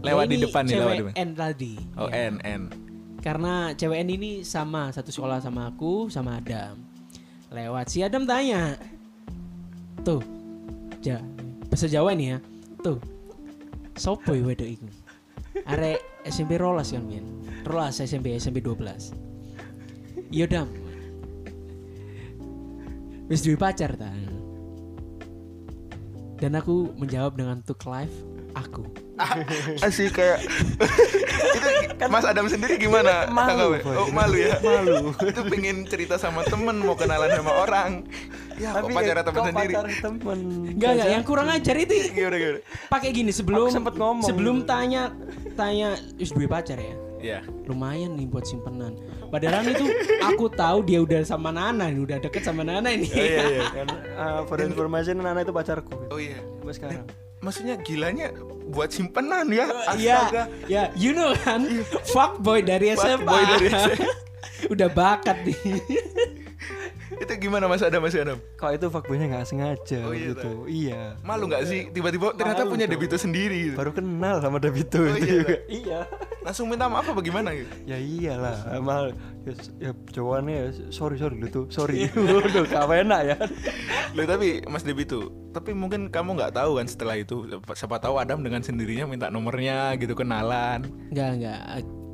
Lewat 0.00 0.24
Ya, 0.26 0.32
di 0.32 0.36
ini 0.36 0.44
depan 0.48 0.62
nih, 0.64 0.76
lewat. 0.80 0.96
N 1.16 1.30
tadi. 1.36 1.74
Oh 2.00 2.08
Ya. 2.08 2.32
N 2.32 2.36
N. 2.40 2.62
Karena 3.20 3.72
cewek 3.76 4.00
N 4.04 4.08
ini 4.12 4.30
sama 4.44 4.88
satu 4.92 5.12
sekolah 5.12 5.44
sama 5.44 5.68
aku 5.68 6.08
sama 6.08 6.40
Adam. 6.40 6.80
Lewat 7.52 7.92
si 7.92 8.00
Adam 8.00 8.24
tanya. 8.24 8.80
Tuh. 10.04 10.24
Ja, 11.04 11.20
bahasa 11.68 11.84
Jawa 11.84 12.16
nih 12.16 12.36
ya. 12.36 12.38
Tuh. 12.80 13.13
Sopo 13.94 14.34
ya 14.34 14.42
wedok 14.42 14.68
iku? 14.68 14.86
Arek 15.70 16.02
SMP 16.26 16.58
rolas 16.58 16.90
kan 16.90 17.06
Min. 17.06 17.46
Rolas 17.62 18.02
SMP 18.02 18.34
SMP 18.34 18.58
12. 18.58 19.14
Iya 20.34 20.50
Dam. 20.50 20.68
Wis 23.30 23.46
duwe 23.46 23.54
pacar 23.54 23.94
ta? 23.94 24.10
Dan 26.42 26.58
aku 26.58 26.90
menjawab 26.98 27.38
dengan 27.38 27.62
tuk 27.62 27.86
live 27.86 28.12
aku. 28.58 28.82
Asik 29.86 30.18
kayak 30.18 30.42
itu 31.54 31.68
Mas 32.10 32.26
Adam 32.26 32.50
sendiri 32.50 32.74
gimana? 32.76 33.30
Malu. 33.30 33.78
Oh 33.94 34.10
malu 34.10 34.36
ya. 34.42 34.58
Malu. 34.58 35.14
itu 35.22 35.40
pengen 35.46 35.86
cerita 35.86 36.18
sama 36.18 36.42
temen 36.44 36.82
mau 36.82 36.98
kenalan 36.98 37.30
sama 37.30 37.52
orang. 37.62 38.02
Ya 38.54 38.70
kok 38.72 38.86
pacaran 38.88 39.22
temen 39.22 39.34
kok 39.34 39.46
sendiri. 39.46 39.74
pacar 39.74 39.86
temen. 40.00 40.38
Enggak 40.68 40.90
enggak 40.92 41.08
yang 41.10 41.24
kurang 41.24 41.48
ajar 41.48 41.76
itu 41.76 41.94
Gimana 42.14 42.36
gimana? 42.36 42.60
pakai 42.86 43.08
gini 43.10 43.30
sebelum 43.30 43.66
Aku 43.66 43.74
sempet 43.74 43.94
ngomong. 43.94 44.24
sebelum 44.24 44.56
tanya 44.62 45.10
tanya 45.52 45.88
wis 46.14 46.30
duwe 46.30 46.46
pacar 46.46 46.76
ya 46.76 46.94
Iya. 47.18 47.40
lumayan 47.64 48.14
nih 48.14 48.28
buat 48.28 48.44
simpenan 48.44 49.00
padahal 49.26 49.64
itu 49.64 49.88
aku 50.20 50.44
tahu 50.46 50.84
dia 50.84 51.00
udah 51.00 51.24
sama 51.24 51.48
Nana 51.48 51.88
nih 51.88 52.04
udah 52.04 52.18
deket 52.20 52.44
sama 52.44 52.60
Nana 52.62 52.84
ini 52.86 53.08
Oh 53.08 53.16
iya 53.16 53.40
iya. 53.50 53.62
Kan 53.72 53.88
uh, 54.12 54.40
for 54.44 54.60
information 54.60 55.18
Nana 55.18 55.40
itu 55.40 55.48
pacarku. 55.48 55.96
Oh 56.08 56.20
iya. 56.20 56.36
Sampai 56.60 56.74
sekarang. 56.76 57.08
Maksudnya 57.40 57.74
gilanya 57.78 58.28
buat 58.66 58.88
simpenan 58.88 59.48
ya. 59.48 59.68
Iya, 59.94 60.16
Astaga. 60.22 60.42
ya, 60.64 60.82
you 60.94 61.12
know 61.12 61.32
kan, 61.38 61.64
fuckboy 62.08 62.60
dari 62.60 62.92
SMA. 62.92 63.20
Fuckboy 63.20 63.42
dari 63.46 63.66
SMA. 63.68 64.08
Udah 64.72 64.88
bakat 64.88 65.44
nih. 65.44 65.56
Itu 67.18 67.32
gimana 67.38 67.64
Mas 67.66 67.80
Adam 67.80 68.02
Mas 68.02 68.14
Adam? 68.14 68.38
Kok 68.56 68.70
itu 68.72 68.86
fuckboynya 68.88 69.26
nggak 69.30 69.46
sengaja 69.46 69.98
Oh 70.02 70.14
iya, 70.14 70.32
gitu. 70.32 70.50
Iya. 70.66 71.00
Malu 71.22 71.46
nggak 71.46 71.64
sih 71.64 71.80
tiba-tiba 71.90 72.34
ternyata 72.34 72.62
Malu 72.64 72.72
punya 72.74 72.86
dong. 72.86 72.94
debito 72.98 73.16
sendiri 73.16 73.58
gitu. 73.70 73.76
Baru 73.76 73.90
kenal 73.90 74.38
sama 74.38 74.58
Davito 74.58 74.98
Oh, 75.00 75.12
itu 75.12 75.18
iya, 75.20 75.34
juga. 75.40 75.56
Iya. 75.66 75.98
Langsung 76.44 76.66
minta 76.68 76.86
maaf 76.86 77.06
apa 77.06 77.20
gimana 77.20 77.56
gitu? 77.56 77.70
Ya 77.84 77.96
iyalah, 77.96 78.56
mal 78.78 79.16
ya, 79.42 79.52
ya 79.80 79.90
jawabannya 80.12 80.54
ya 80.54 80.66
sorry 80.92 81.16
sorry 81.16 81.40
lu 81.40 81.48
tuh 81.48 81.64
sorry. 81.68 82.08
Udah 82.44 82.64
gak 82.64 82.84
enak 82.90 83.20
ya. 83.24 83.36
Loh 84.12 84.24
tapi 84.28 84.60
Mas 84.68 84.84
Debito, 84.84 85.32
tapi 85.50 85.72
mungkin 85.72 86.12
kamu 86.12 86.36
nggak 86.36 86.54
tahu 86.54 86.78
kan 86.78 86.86
setelah 86.86 87.16
itu 87.16 87.48
siapa 87.72 87.96
tahu 87.96 88.20
Adam 88.20 88.44
dengan 88.44 88.60
sendirinya 88.60 89.08
minta 89.08 89.26
nomornya 89.28 89.96
gitu 89.96 90.12
kenalan. 90.12 90.84
Enggak, 91.10 91.30
enggak. 91.40 91.60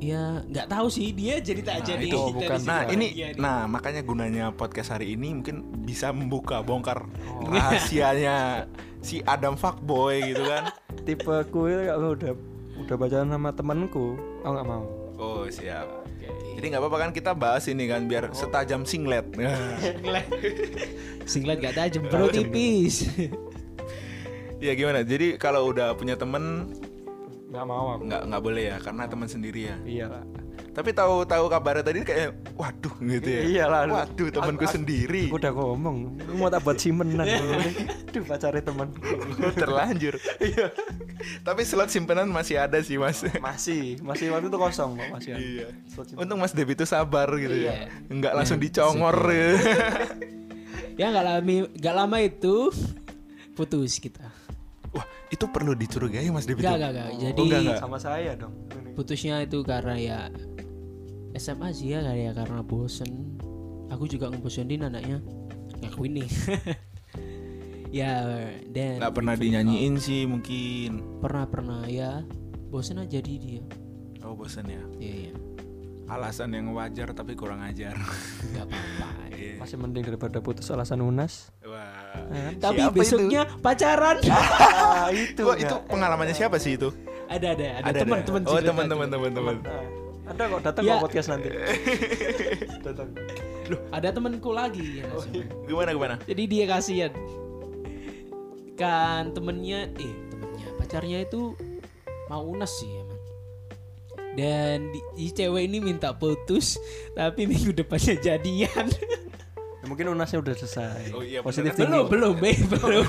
Ya, 0.01 0.41
enggak 0.41 0.65
tahu 0.65 0.89
sih 0.89 1.13
dia 1.13 1.37
cerita 1.37 1.77
aja 1.77 1.93
Nah, 1.93 2.01
nih. 2.01 2.09
itu 2.09 2.17
dari 2.17 2.33
bukan. 2.33 2.57
Nah 2.65 2.81
dia 2.83 2.91
ini, 2.91 3.07
nih. 3.13 3.37
nah 3.37 3.69
makanya 3.69 4.01
gunanya 4.01 4.49
podcast 4.49 4.89
hari 4.89 5.13
ini 5.13 5.29
mungkin 5.31 5.61
bisa 5.79 6.09
membuka 6.09 6.59
bongkar 6.59 7.05
Oh. 7.29 7.45
rahasianya 7.45 8.65
si 8.99 9.21
Adam 9.23 9.53
fuckboy 9.53 10.25
gitu 10.25 10.41
kan. 10.41 10.73
Tipe 11.05 11.21
ku 11.47 11.65
itu 11.65 11.85
kalau 11.85 12.13
udah 12.13 12.33
udah 12.79 12.95
pacaran 12.97 13.29
sama 13.29 13.49
temanku, 13.51 14.05
aku 14.41 14.51
nggak 14.51 14.65
mau. 14.65 14.83
Oh 15.15 15.45
siap. 15.45 15.85
Jadi 16.51 16.65
nggak 16.67 16.81
apa-apa 16.81 16.97
kan 16.99 17.11
kita 17.11 17.31
bahas 17.31 17.65
ini 17.65 17.85
kan 17.85 18.05
biar 18.05 18.29
setajam 18.31 18.81
singlet. 18.83 19.25
Singlet 21.23 21.57
gak 21.59 21.75
tajam, 21.75 22.03
bro 22.03 22.27
tipis. 22.27 23.05
ya 24.59 24.73
gimana? 24.73 25.01
Jadi 25.01 25.37
kalau 25.37 25.69
udah 25.69 25.93
punya 25.93 26.13
temen 26.13 26.73
Nggak 27.51 27.65
mau 27.67 27.85
aku. 27.91 28.01
nggak 28.07 28.21
nggak 28.31 28.41
boleh 28.41 28.63
ya 28.65 28.77
karena 28.79 29.03
teman 29.05 29.27
sendiri 29.27 29.61
ya. 29.67 29.75
Iya 29.83 30.05
lah. 30.07 30.23
Tapi 30.71 30.95
tahu-tahu 30.95 31.51
kabarnya 31.51 31.83
tadi 31.83 31.99
kayak 31.99 32.55
waduh 32.55 32.95
gitu 32.97 33.27
ya. 33.27 33.41
Iya 33.43 33.63
lah. 33.67 33.81
Waduh 33.91 34.31
temanku 34.31 34.63
sendiri. 34.63 35.27
Aku 35.27 35.35
udah 35.35 35.51
ngomong, 35.51 36.15
lu 36.15 36.33
mau 36.39 36.47
tak 36.47 36.63
buat 36.63 36.79
simpenan. 36.79 37.27
Duh 38.15 38.23
pacarnya 38.23 38.63
teman. 38.63 38.87
Terlanjur. 39.61 40.15
Iya. 40.39 40.71
Tapi 41.43 41.61
slot 41.67 41.91
simpenan 41.91 42.31
masih 42.31 42.55
ada 42.55 42.79
sih 42.79 42.95
mas. 42.95 43.19
Masih, 43.43 43.99
masih 43.99 44.31
waktu 44.31 44.47
itu 44.47 44.55
kosong 44.55 44.95
kok 44.95 45.09
masih 45.11 45.31
ada. 45.35 45.43
iya. 45.43 45.67
Untung 46.15 46.39
Mas 46.39 46.55
Debi 46.55 46.71
itu 46.71 46.87
sabar 46.87 47.27
gitu 47.35 47.51
Iya. 47.51 47.91
ya. 47.91 47.91
Enggak 48.07 48.31
langsung 48.31 48.55
dicongor 48.55 49.27
ya. 49.27 49.49
ya 50.99 51.05
nggak 51.11 51.25
lama 51.25 51.55
nggak 51.75 51.95
lama 51.99 52.17
itu 52.23 52.71
putus 53.53 53.99
kita. 53.99 54.23
Itu 55.31 55.47
perlu 55.47 55.71
dicurigai 55.73 56.27
Mas 56.27 56.43
Enggak, 56.43 56.59
itu. 56.59 56.67
enggak, 56.67 56.91
enggak. 56.91 57.07
Oh, 57.07 57.19
Jadi 57.19 57.39
enggak, 57.41 57.59
enggak. 57.63 57.79
Sama 57.79 57.97
saya 57.97 58.31
dong. 58.35 58.53
putusnya 58.91 59.39
itu 59.39 59.63
karena 59.63 59.95
ya 59.95 60.19
SMA 61.33 61.71
sih 61.71 61.95
ya 61.95 62.03
kayak 62.03 62.35
karena 62.35 62.59
bosen. 62.59 63.39
Aku 63.87 64.03
juga 64.05 64.27
ngebosenin 64.27 64.83
anaknya. 64.83 65.23
Ngakuin 65.79 66.19
nih. 66.19 66.29
ya, 68.03 68.13
dan 68.67 68.99
Nggak 68.99 69.15
pernah 69.15 69.35
dinyanyiin 69.35 69.95
sih 69.97 70.27
mungkin. 70.27 70.99
pernah 71.19 71.47
pernah 71.47 71.81
ya 71.87 72.23
bosen 72.67 72.99
aja 72.99 73.19
di 73.19 73.35
dia. 73.39 73.63
Oh 74.21 74.35
bosan 74.35 74.67
ya. 74.67 74.83
Iya, 74.99 75.15
iya. 75.27 75.33
Alasan 76.11 76.51
yang 76.51 76.75
wajar 76.75 77.15
tapi 77.15 77.39
kurang 77.39 77.63
ajar. 77.63 77.95
Enggak 78.43 78.67
apa-apa. 78.67 79.09
Iya. 79.41 79.57
Masih 79.57 79.73
mending 79.73 80.05
daripada 80.05 80.37
putus 80.37 80.69
alasan 80.69 81.01
unas. 81.01 81.49
Wah. 81.65 82.13
Tapi 82.61 82.77
Siapa 82.77 82.93
besoknya 82.93 83.41
pacaran. 83.57 84.21
ah, 84.29 85.09
itu. 85.09 85.41
Wah, 85.41 85.57
itu 85.57 85.73
pengalamannya 85.89 86.37
siapa 86.37 86.61
sih 86.61 86.77
itu? 86.77 86.93
ada 87.25 87.55
ada 87.57 87.65
ada, 87.81 87.89
Ada, 87.89 87.99
teman-teman 88.05 88.41
Oh, 88.45 88.61
teman-teman 88.61 89.07
teman-teman. 89.09 89.55
Nah, 89.65 89.85
ada 90.29 90.41
kok 90.45 90.61
datang 90.61 90.83
Ya. 90.85 90.93
kok 90.99 91.09
podcast 91.09 91.27
nanti. 91.33 91.49
datang. 92.85 93.07
Loh, 93.71 93.79
ada 93.89 94.07
temanku 94.13 94.51
lagi 94.53 95.01
ya. 95.01 95.09
Gimana 95.65 95.89
gimana? 95.95 96.15
Jadi 96.27 96.43
dia 96.45 96.65
kasihan. 96.69 97.11
Kan 98.77 99.33
temennya 99.33 99.89
eh 99.95 100.13
temennya 100.29 100.67
pacarnya 100.77 101.17
itu 101.25 101.55
mau 102.27 102.43
unas 102.45 102.69
sih 102.77 102.93
emang. 102.93 103.19
Dan 104.31 104.91
di, 104.91 104.99
di 105.17 105.27
cewek 105.29 105.63
ini 105.67 105.77
minta 105.83 106.15
putus 106.15 106.79
tapi 107.11 107.43
minggu 107.49 107.75
depannya 107.75 108.15
jadian. 108.17 108.87
Ya, 109.81 109.85
mungkin 109.89 110.13
unasnya 110.13 110.45
udah 110.45 110.53
selesai. 110.53 111.09
Oh, 111.11 111.25
iya, 111.25 111.41
Positif 111.41 111.73
bener. 111.73 112.05
belum, 112.05 112.07
belum, 112.07 112.33
be, 112.37 112.53
belum. 112.69 113.01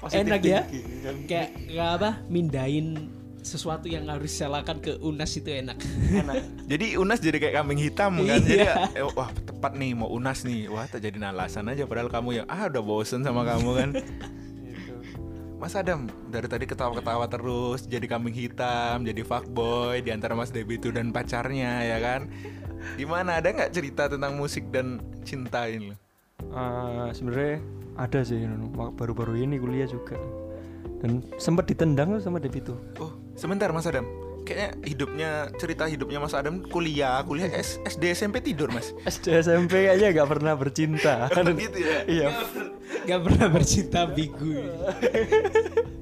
Positive 0.00 0.26
Enak 0.30 0.40
ya. 0.46 0.62
kan. 0.62 1.16
Kayak 1.26 1.48
kayak 1.66 1.90
apa? 1.98 2.10
Mindain 2.30 3.10
sesuatu 3.46 3.86
yang 3.86 4.10
harus 4.10 4.34
disalahkan 4.34 4.82
ke 4.82 4.98
Unas 4.98 5.30
itu 5.38 5.54
enak. 5.54 5.78
enak 6.10 6.34
Jadi 6.70 6.98
Unas 6.98 7.22
jadi 7.22 7.38
kayak 7.38 7.54
kambing 7.62 7.78
hitam 7.78 8.18
kan. 8.26 8.42
Jadi 8.42 8.66
eh, 8.98 9.06
wah 9.14 9.30
tepat 9.46 9.78
nih 9.78 9.94
mau 9.94 10.10
Unas 10.10 10.42
nih. 10.42 10.66
Wah 10.66 10.90
tak 10.90 11.06
jadi 11.06 11.22
alasan 11.22 11.70
aja 11.70 11.86
padahal 11.86 12.10
kamu 12.10 12.42
yang 12.42 12.46
ah 12.50 12.66
udah 12.66 12.82
bosen 12.82 13.22
sama 13.22 13.46
kamu 13.46 13.70
kan. 13.74 13.90
Mas 15.56 15.72
Adam 15.72 16.04
dari 16.26 16.44
tadi 16.46 16.64
ketawa-ketawa 16.64 17.24
terus 17.26 17.84
jadi 17.84 18.04
kambing 18.06 18.32
hitam, 18.32 19.02
jadi 19.02 19.22
fuckboy 19.22 19.98
di 19.98 20.10
antara 20.10 20.32
Mas 20.32 20.50
Debitu 20.50 20.90
dan 20.90 21.10
pacarnya 21.10 21.80
ya 21.82 21.98
kan. 21.98 22.28
Gimana 22.94 23.40
ada 23.40 23.48
nggak 23.48 23.72
cerita 23.72 24.06
tentang 24.06 24.36
musik 24.36 24.68
dan 24.68 24.96
cinta 25.22 25.64
ini? 25.64 25.96
Eh, 26.38 27.08
sebenarnya 27.10 27.56
ada 27.96 28.20
sih. 28.20 28.36
Wak- 28.70 28.94
baru-baru 28.94 29.40
ini 29.40 29.56
kuliah 29.56 29.86
juga 29.86 30.20
dan 30.98 31.24
sempat 31.36 31.64
ditendang 31.66 32.16
sama 32.18 32.36
Debito 32.36 32.76
Oh, 32.96 33.16
sebentar 33.32 33.68
Mas 33.68 33.84
Adam. 33.84 34.04
Kayaknya 34.42 34.70
hidupnya 34.84 35.30
cerita 35.56 35.84
hidupnya 35.84 36.20
Mas 36.20 36.30
Adam 36.30 36.62
kuliah, 36.62 37.18
kuliah 37.20 37.50
S- 37.50 37.80
SD 37.82 38.14
SMP 38.14 38.38
tidur, 38.40 38.70
Mas. 38.70 38.92
SD 39.02 39.40
SMP 39.40 39.88
kayaknya 39.88 40.14
nggak 40.14 40.30
pernah 40.30 40.54
bercinta 40.54 41.26
gitu 41.56 41.78
ya. 41.80 41.98
iya 42.06 42.28
Gak 43.04 43.20
pernah 43.20 43.46
bercinta 43.48 44.06
bigu. 44.06 44.52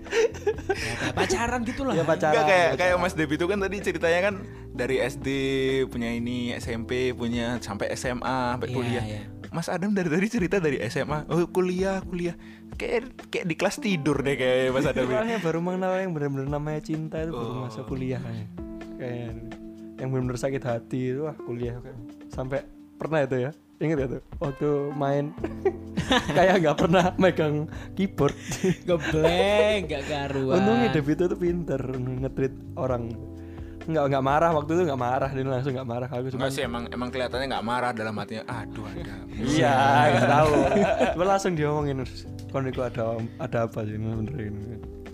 Ya, 0.05 1.11
pacaran 1.12 1.61
gitu 1.64 1.83
lah. 1.83 1.92
ya 1.92 2.03
pacaran 2.03 2.33
Enggak 2.35 2.47
kayak 2.47 2.68
kayak 2.77 2.94
Mas 2.99 3.12
Debi 3.12 3.35
itu 3.35 3.44
kan 3.44 3.59
tadi 3.59 3.77
ceritanya 3.81 4.20
kan 4.23 4.35
dari 4.70 4.97
SD 4.99 5.27
punya 5.88 6.09
ini, 6.11 6.53
SMP 6.55 7.11
punya 7.12 7.59
sampai 7.59 7.90
SMA, 7.94 8.55
sampai 8.55 8.68
Iya, 8.68 8.75
kuliah. 8.75 9.05
iya. 9.05 9.20
Mas 9.49 9.66
Adam 9.68 9.90
dari 9.90 10.09
tadi 10.09 10.27
cerita 10.29 10.57
dari 10.59 10.79
SMA, 10.85 11.25
oh 11.27 11.47
kuliah, 11.47 11.99
kuliah. 12.03 12.35
Kayak 12.75 13.14
kayak 13.29 13.44
di 13.47 13.55
kelas 13.55 13.77
tidur 13.79 14.18
deh 14.18 14.35
kayak 14.35 14.70
Mas 14.70 14.85
Adam. 14.85 15.07
Soalnya 15.07 15.38
baru 15.38 15.59
mengenal 15.62 15.92
yang 15.97 16.11
benar-benar 16.11 16.47
namanya 16.51 16.81
cinta 16.81 17.23
itu 17.23 17.31
baru 17.31 17.51
Oh. 17.55 17.61
masa 17.64 17.81
kuliah 17.83 18.18
kayaknya. 18.18 18.47
Kayak 18.94 19.31
yang 19.94 20.09
benar-benar 20.11 20.37
sakit 20.37 20.61
hati 20.61 21.01
itu 21.09 21.20
wah 21.23 21.37
kuliah 21.38 21.79
kayak. 21.79 21.97
sampai 22.29 22.59
pernah 22.94 23.18
itu 23.23 23.37
ya 23.40 23.51
ingat 23.85 23.99
ya 24.01 24.09
tuh 24.18 24.23
waktu 24.40 24.68
main 24.94 25.25
kayak 26.37 26.55
nggak 26.61 26.77
pernah 26.77 27.05
megang 27.16 27.55
keyboard 27.94 28.37
Gebleng, 28.85 29.87
gak 29.87 30.05
karuan. 30.07 30.55
untungnya 30.61 30.88
David 30.92 31.16
itu 31.23 31.37
pinter 31.37 31.81
ngetrit 31.97 32.55
orang 32.77 33.12
nggak 33.85 34.05
nggak 34.09 34.25
marah 34.25 34.51
waktu 34.57 34.70
itu 34.73 34.83
nggak 34.88 34.97
marah 34.97 35.29
dia 35.29 35.44
langsung 35.44 35.73
nggak 35.77 35.85
marah 35.85 36.09
aku 36.09 36.33
cuma 36.33 36.49
Enggak 36.49 36.57
sih 36.57 36.64
emang 36.64 36.88
emang 36.88 37.09
kelihatannya 37.12 37.47
nggak 37.53 37.66
marah 37.68 37.92
dalam 37.92 38.16
hatinya. 38.16 38.44
Aduh 38.49 38.85
ada. 38.88 39.14
iya 39.44 39.77
nggak 40.09 40.29
tahu 40.33 40.53
cuma 41.12 41.25
langsung 41.29 41.53
diomongin 41.53 41.97
kon 42.49 42.64
itu 42.64 42.81
ada 42.81 43.20
ada 43.37 43.59
apa 43.68 43.85
sih 43.85 44.01
benerin 44.01 44.57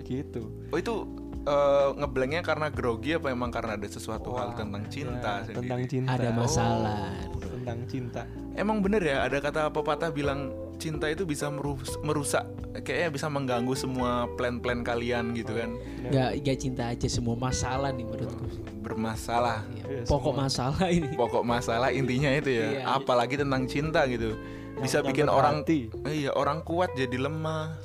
gitu 0.07 0.47
Oh 0.71 0.79
itu 0.79 0.95
eh, 1.43 1.89
ngeblanknya 1.95 2.43
karena 2.43 2.69
grogi 2.69 3.15
apa 3.15 3.29
emang 3.29 3.49
karena 3.49 3.75
ada 3.75 3.87
sesuatu 3.87 4.33
hal 4.33 4.53
Wah, 4.53 4.57
tentang 4.57 4.85
cinta 4.87 5.33
ya, 5.39 5.45
sendiri? 5.45 5.57
tentang 5.63 5.83
cinta 5.87 6.11
Ada 6.13 6.29
masalah. 6.31 7.03
tentang 7.41 7.79
cinta 7.87 8.23
Emang 8.53 8.79
bener 8.79 9.01
ya 9.01 9.23
ada 9.23 9.39
kata 9.39 9.69
pepatah 9.69 10.11
bilang 10.11 10.51
cinta 10.77 11.07
itu 11.07 11.23
bisa 11.23 11.49
merus- 11.49 11.97
merusak 12.01 12.45
kayaknya 12.79 13.09
bisa 13.11 13.27
mengganggu 13.27 13.73
semua 13.75 14.11
plan-plan 14.35 14.81
kalian 14.81 15.33
gitu 15.33 15.53
kan 15.55 15.77
Gak, 16.09 16.41
gak 16.41 16.59
cinta 16.59 16.83
aja 16.89 17.07
semua 17.07 17.37
masalah 17.37 17.89
nih 17.91 18.03
menurutku. 18.03 18.45
bermasalah 18.81 19.61
Iya, 19.71 20.03
Pokok 20.05 20.35
masalah 20.35 20.87
ini. 20.89 21.13
pokok 21.13 21.43
masalah 21.43 21.89
intinya 21.91 22.33
itu 22.33 22.51
ya 22.51 22.67
Iya. 22.75 22.97
apalagi 22.97 23.37
tentang 23.37 23.65
cinta 23.65 24.05
gitu 24.07 24.35
bisa 24.77 24.99
Yang 24.99 25.07
bikin 25.13 25.27
orang 25.29 25.57
hati. 25.61 25.81
iya 26.07 26.33
orang 26.33 26.61
kuat 26.63 26.91
jadi 26.95 27.17
lemah 27.21 27.77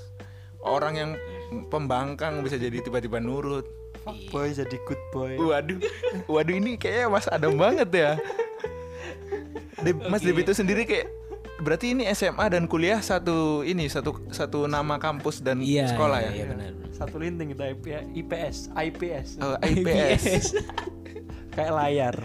orang 0.61 0.93
yang 0.95 1.11
pembangkang 1.65 2.39
bisa 2.39 2.55
jadi 2.55 2.79
tiba-tiba 2.79 3.17
nurut 3.17 3.65
boy 4.27 4.49
jadi 4.49 4.77
good 4.81 5.01
boy 5.09 5.33
waduh 5.39 5.77
waduh 6.25 6.53
ini 6.53 6.75
kayaknya 6.75 7.07
mas 7.07 7.25
Adam 7.27 7.55
banget 7.55 7.89
ya 7.89 8.11
De- 9.77 9.97
Mas 10.03 10.19
Oke. 10.19 10.31
Debi 10.31 10.41
itu 10.41 10.53
sendiri 10.53 10.83
kayak 10.83 11.11
berarti 11.57 11.91
ini 11.91 12.07
SMA 12.09 12.45
dan 12.47 12.65
kuliah 12.65 12.99
satu 12.99 13.61
ini 13.61 13.85
satu 13.85 14.23
satu 14.29 14.65
nama 14.65 14.95
kampus 14.95 15.39
dan 15.39 15.59
Iya, 15.59 15.87
sekolah 15.87 16.19
iya, 16.21 16.27
ya 16.27 16.33
Iya 16.33 16.45
benar. 16.47 16.71
satu 16.91 17.15
linting 17.17 17.51
kita 17.51 17.65
IP, 17.69 17.85
IPS 18.15 18.57
IPS 18.71 19.27
Oh, 19.37 19.55
IPS. 19.59 20.55
Kayak 21.55 21.73
layar 21.73 22.15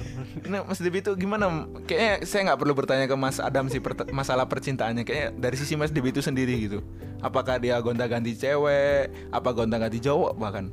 Nah, 0.43 0.62
Mas 0.62 0.79
Debi 0.79 0.99
itu 0.99 1.14
gimana? 1.14 1.47
Kayaknya 1.85 2.14
saya 2.23 2.40
nggak 2.47 2.59
perlu 2.59 2.75
bertanya 2.75 3.07
ke 3.07 3.14
Mas 3.14 3.38
Adam 3.38 3.66
sih 3.66 3.79
pert- 3.79 4.11
masalah 4.11 4.45
percintaannya. 4.45 5.03
Kayaknya 5.03 5.29
dari 5.33 5.57
sisi 5.57 5.75
Mas 5.75 5.90
Debi 5.90 6.11
itu 6.11 6.19
sendiri 6.19 6.55
gitu. 6.61 6.79
Apakah 7.19 7.57
dia 7.57 7.79
gonta-ganti 7.79 8.35
cewek? 8.35 9.11
Apa 9.29 9.51
gonta-ganti 9.51 9.99
cowok 9.99 10.35
bahkan? 10.35 10.71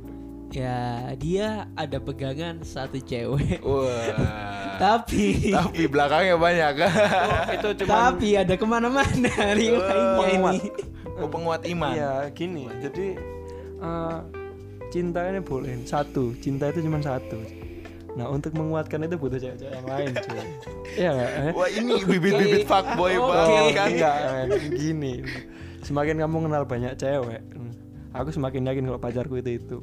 Ya 0.48 1.12
dia 1.14 1.68
ada 1.74 1.98
pegangan 1.98 2.62
satu 2.62 2.96
cewek. 2.98 3.60
Wah. 3.60 4.16
Tapi 4.82 5.50
Tapi 5.50 5.82
belakangnya 5.86 6.36
banyak. 6.36 6.74
itu 7.52 7.68
cuma 7.82 8.14
tapi 8.14 8.28
ada 8.32 8.54
ke 8.54 8.62
mana-mana 8.62 9.26
Oh, 9.58 9.82
penguat. 10.22 10.54
ini. 10.54 10.58
oh, 11.18 11.28
penguat 11.28 11.62
iman. 11.66 11.92
Iya 11.92 12.12
gini 12.30 12.70
jadi 12.78 13.06
eh, 13.76 14.18
cinta 14.88 15.26
ini 15.26 15.42
boleh 15.42 15.82
satu 15.82 16.30
cinta 16.38 16.70
itu 16.70 16.80
cuma 16.80 17.02
satu 17.02 17.42
nah 18.18 18.26
untuk 18.26 18.50
menguatkan 18.52 19.06
itu 19.06 19.14
butuh 19.14 19.38
cewek-cewek 19.38 19.70
yang 19.72 19.86
lain 19.86 20.10
cuy 20.18 20.40
iya 21.00 21.10
nggak 21.14 21.30
eh? 21.30 21.52
Wah, 21.54 21.68
ini 21.70 21.94
bibit-bibit 22.02 22.62
fuckboy 22.66 23.14
Oke. 23.14 23.30
banget 23.30 23.64
kan. 23.72 23.88
enggak 23.88 24.16
men. 24.18 24.48
gini 24.74 25.14
semakin 25.80 26.16
kamu 26.18 26.36
kenal 26.44 26.62
banyak 26.66 26.92
cewek 26.98 27.40
aku 28.10 28.28
semakin 28.28 28.66
yakin 28.66 28.84
kalau 28.84 28.98
pacarku 28.98 29.38
itu 29.38 29.50
itu 29.56 29.78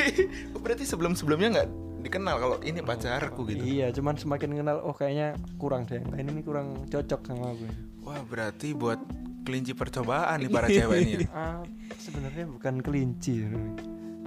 Oh, 0.56 0.58
Berarti 0.58 0.82
sebelum-sebelumnya 0.82 1.48
nggak 1.54 1.68
dikenal 2.02 2.36
kalau 2.36 2.56
ini 2.60 2.82
pacarku 2.82 3.46
gitu. 3.46 3.62
iya 3.62 3.90
cuman 3.90 4.14
semakin 4.14 4.50
kenal 4.56 4.82
oh 4.82 4.90
kayaknya 4.90 5.34
kurang 5.56 5.86
deh 5.86 6.02
lain 6.04 6.26
ini 6.28 6.42
kurang 6.42 6.86
cocok 6.86 7.20
sama 7.22 7.54
aku 7.54 7.66
Wah, 8.02 8.22
berarti 8.22 8.70
buat 8.70 8.98
kelinci 9.42 9.74
percobaan 9.74 10.38
nih 10.38 10.50
para 10.50 10.66
cewek 10.66 10.98
ini. 11.02 11.26
ah 11.34 11.62
sebenarnya 11.98 12.46
bukan 12.46 12.74
kelinci 12.78 13.46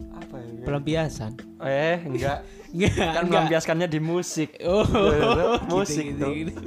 apa 0.09 0.35
ya 0.37 0.63
Pelampiasan. 0.63 1.31
eh 1.59 1.97
enggak 2.01 2.37
Enggak. 2.69 2.93
kan 2.93 3.05
enggak. 3.19 3.23
melampiaskannya 3.25 3.87
di 3.87 3.99
musik 3.99 4.49
Oh, 4.61 4.85
musik 5.73 6.05
gitu, 6.07 6.21
tuh 6.21 6.33
gitu, 6.35 6.51
gitu. 6.53 6.61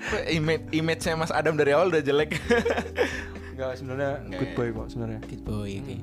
Kok 0.00 0.22
image 0.30 0.64
image 0.72 1.00
saya 1.00 1.14
Mas 1.14 1.28
Adam 1.28 1.52
dari 1.52 1.70
awal 1.70 1.88
udah 1.88 2.00
jelek. 2.00 2.32
enggak 3.52 3.70
sebenarnya 3.74 4.10
Enggak 4.22 4.38
good 4.38 4.52
boy 4.54 4.68
kok 4.72 4.86
sebenarnya 4.88 5.20
Good 5.22 5.42
boy, 5.42 5.70
oke. 5.76 5.96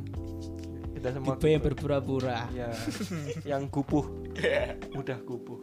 kita 0.93 1.07
semua 1.09 1.27
Good 1.27 1.39
boy 1.39 1.49
yang 1.49 1.63
berpura-pura. 1.63 2.37
ya 2.51 2.69
yang 3.43 3.63
kupuh 3.65 4.05
mudah 4.91 5.17
kupuh 5.19 5.59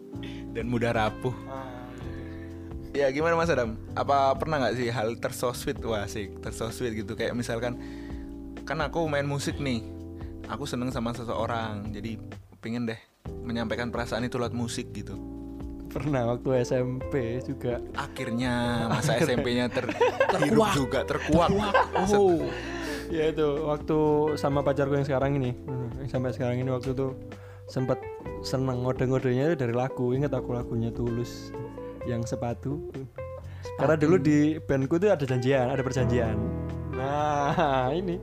Dan 0.50 0.66
mudah 0.66 0.90
rapuh. 0.90 1.34
ah, 1.46 1.86
Ya 2.92 3.08
gimana 3.08 3.32
Mas 3.34 3.48
Adam? 3.48 3.80
Apa 3.94 4.36
pernah 4.36 4.58
nggak 4.58 4.74
sih 4.74 4.88
hal 4.88 5.16
terso 5.16 5.48
sweet 5.52 5.80
wah 5.80 6.04
sih 6.04 6.28
terso 6.36 6.68
sweet 6.68 6.92
gitu 6.94 7.12
kayak 7.12 7.32
misalkan 7.32 7.80
kan 8.62 8.78
aku 8.78 9.02
main 9.04 9.24
musik 9.24 9.56
nih, 9.56 9.80
aku 10.52 10.68
seneng 10.68 10.92
sama 10.92 11.16
seseorang, 11.16 11.88
jadi 11.90 12.20
pengen 12.60 12.84
deh 12.86 13.00
menyampaikan 13.42 13.88
perasaan 13.88 14.28
itu 14.28 14.36
lewat 14.36 14.52
musik 14.52 14.92
gitu. 14.92 15.16
pernah 15.88 16.24
waktu 16.24 16.64
SMP 16.64 17.36
juga. 17.44 17.76
Akhirnya 17.92 18.88
masa 18.88 19.20
SMP-nya 19.20 19.68
ter 19.68 19.92
Terkuak. 20.32 20.72
juga 20.72 21.04
terkuak. 21.04 21.52
Oh. 22.08 22.48
ya 23.12 23.28
itu 23.28 23.68
waktu 23.68 23.98
sama 24.40 24.64
pacarku 24.64 24.96
yang 24.96 25.04
sekarang 25.04 25.36
ini. 25.36 25.52
Hmm, 25.52 25.92
yang 26.00 26.08
sampai 26.08 26.32
sekarang 26.32 26.64
ini 26.64 26.72
waktu 26.72 26.96
itu 26.96 27.12
sempat 27.68 28.00
seneng 28.40 28.88
ngode-ngodenya 28.88 29.52
itu 29.52 29.56
dari 29.60 29.76
lagu. 29.76 30.16
Inget 30.16 30.32
aku 30.32 30.56
lagunya 30.56 30.88
tulus 30.88 31.52
yang 32.08 32.24
sepatu. 32.24 32.88
Karena 33.76 33.92
dulu 33.92 34.16
di 34.16 34.56
bandku 34.64 34.96
tuh 34.96 35.12
ada 35.12 35.28
janjian 35.28 35.76
ada 35.76 35.84
perjanjian. 35.84 36.40
Nah 36.96 37.92
ini 37.92 38.16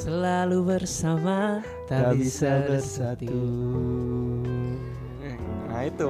Selalu 0.00 0.58
bersama, 0.64 1.60
tak 1.84 2.16
bisa 2.16 2.64
bersatu. 2.64 3.36
Eh, 5.20 5.36
nah 5.68 5.84
itu. 5.84 6.08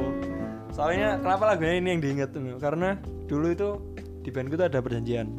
Soalnya 0.71 1.19
kenapa 1.19 1.51
lagunya 1.51 1.83
ini 1.83 1.99
yang 1.99 2.03
diingat 2.07 2.31
tuh 2.31 2.55
karena 2.63 2.95
dulu 3.27 3.51
itu 3.51 3.69
di 4.23 4.31
bandku 4.31 4.55
tuh 4.55 4.71
ada 4.71 4.79
perjanjian. 4.79 5.35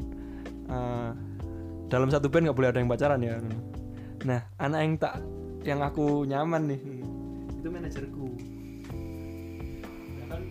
Eh, 0.68 1.12
dalam 1.88 2.12
satu 2.12 2.28
band 2.28 2.52
nggak 2.52 2.58
boleh 2.60 2.70
ada 2.76 2.80
yang 2.84 2.92
pacaran 2.92 3.24
ya. 3.24 3.40
Nah 4.28 4.44
anak 4.60 4.80
yang 4.84 4.94
tak 5.00 5.14
yang 5.64 5.80
aku 5.80 6.28
nyaman 6.28 6.76
nih. 6.76 6.82
Itu 7.56 7.68
manajerku. 7.72 8.28
Ya 10.20 10.26
kan, 10.28 10.42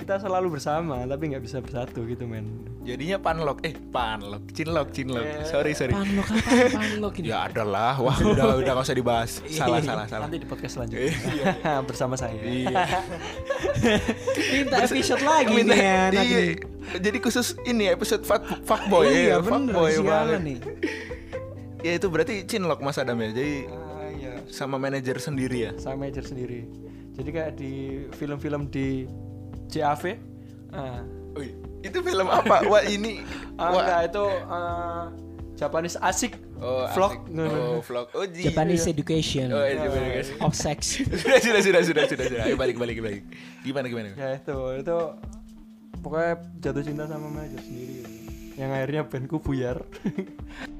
kita 0.00 0.14
selalu 0.16 0.56
bersama 0.56 1.04
tapi 1.04 1.28
nggak 1.28 1.44
bisa 1.44 1.60
bersatu 1.60 2.08
gitu 2.08 2.24
men 2.24 2.64
Jadinya 2.90 3.18
panlok, 3.18 3.58
eh 3.62 3.72
panlok, 3.72 4.42
cinlok, 4.50 4.88
cinlok. 4.90 5.22
Eh, 5.22 5.44
Sorry 5.44 5.72
sorry. 5.72 5.92
Panlok 5.92 6.26
apa? 6.26 6.50
Panlok 6.78 7.14
ini. 7.18 7.26
Ya 7.28 7.46
ada 7.46 7.62
lah, 7.62 7.94
wah 7.96 8.16
udah 8.16 8.58
udah 8.58 8.72
gak 8.72 8.84
usah 8.84 8.94
dibahas. 8.94 9.30
Salah 9.50 9.78
salah 9.80 10.04
salah. 10.04 10.26
nanti 10.26 10.36
di 10.36 10.46
podcast 10.46 10.74
selanjutnya 10.76 11.14
bersama 11.88 12.14
saya 12.14 12.34
Iya. 12.36 12.84
Minta 14.52 14.76
episode 14.80 15.22
lagi 15.22 15.52
Minta- 15.52 15.74
nih 15.74 15.86
anak 16.10 16.24
iya. 16.24 16.40
Jadi 16.92 17.18
khusus 17.18 17.54
ini 17.62 17.86
episode 17.86 18.22
fuck, 18.22 18.42
fuckboy 18.64 19.06
iya 19.06 19.36
ya, 19.36 19.36
fuckboy 19.38 19.92
banget. 20.02 20.40
nih. 20.42 20.58
Ya 21.80 21.92
itu 21.94 22.06
berarti 22.06 22.44
cinlok 22.44 22.80
Mas 22.80 22.98
Adam 22.98 23.16
ya. 23.16 23.30
Jadi 23.30 23.54
ah 23.68 24.08
iya 24.10 24.32
sama 24.50 24.76
manajer 24.76 25.16
sendiri 25.16 25.58
ya. 25.62 25.72
sama 25.76 26.02
manajer 26.02 26.26
sendiri 26.26 26.66
jadi 27.10 27.30
kayak 27.30 27.52
di 27.54 27.72
film-film 28.10 28.66
di 28.66 29.04
CAV 29.68 30.02
ah 30.72 31.04
Wih, 31.30 31.54
itu 31.80 31.98
film 32.04 32.28
apa? 32.28 32.64
Wah 32.68 32.82
ini 32.84 33.24
ah, 33.56 33.72
wah. 33.72 33.82
enggak, 33.82 34.00
itu 34.12 34.24
ah, 34.48 35.04
Japanese 35.56 35.96
asik 36.00 36.36
Oh, 36.60 36.84
vlog 36.92 37.24
asik. 37.24 37.40
Oh, 37.40 37.80
vlog. 37.80 38.06
Oh, 38.12 38.28
ji. 38.28 38.44
Japanese 38.44 38.84
education 38.84 39.48
Oh, 39.48 39.64
iya, 39.64 39.80
Japanese. 39.80 40.28
of 40.44 40.52
sex 40.52 41.00
sudah, 41.24 41.40
sudah, 41.40 41.60
sudah, 41.64 41.80
sudah, 41.80 42.04
sudah, 42.04 42.24
sudah. 42.28 42.44
Ayo 42.44 42.60
balik, 42.60 42.76
balik, 42.76 43.00
balik. 43.00 43.24
Gimana, 43.64 43.88
gimana? 43.88 44.12
ya 44.12 44.36
itu 44.36 44.56
itu 44.76 44.98
pokoknya 46.04 46.32
jatuh 46.60 46.84
cinta 46.84 47.04
sama 47.08 47.28
manajer 47.28 47.60
sendiri 47.64 47.92
gitu. 47.96 48.10
yang 48.60 48.70
akhirnya 48.72 49.02
bandku 49.08 49.36
buyar 49.40 49.84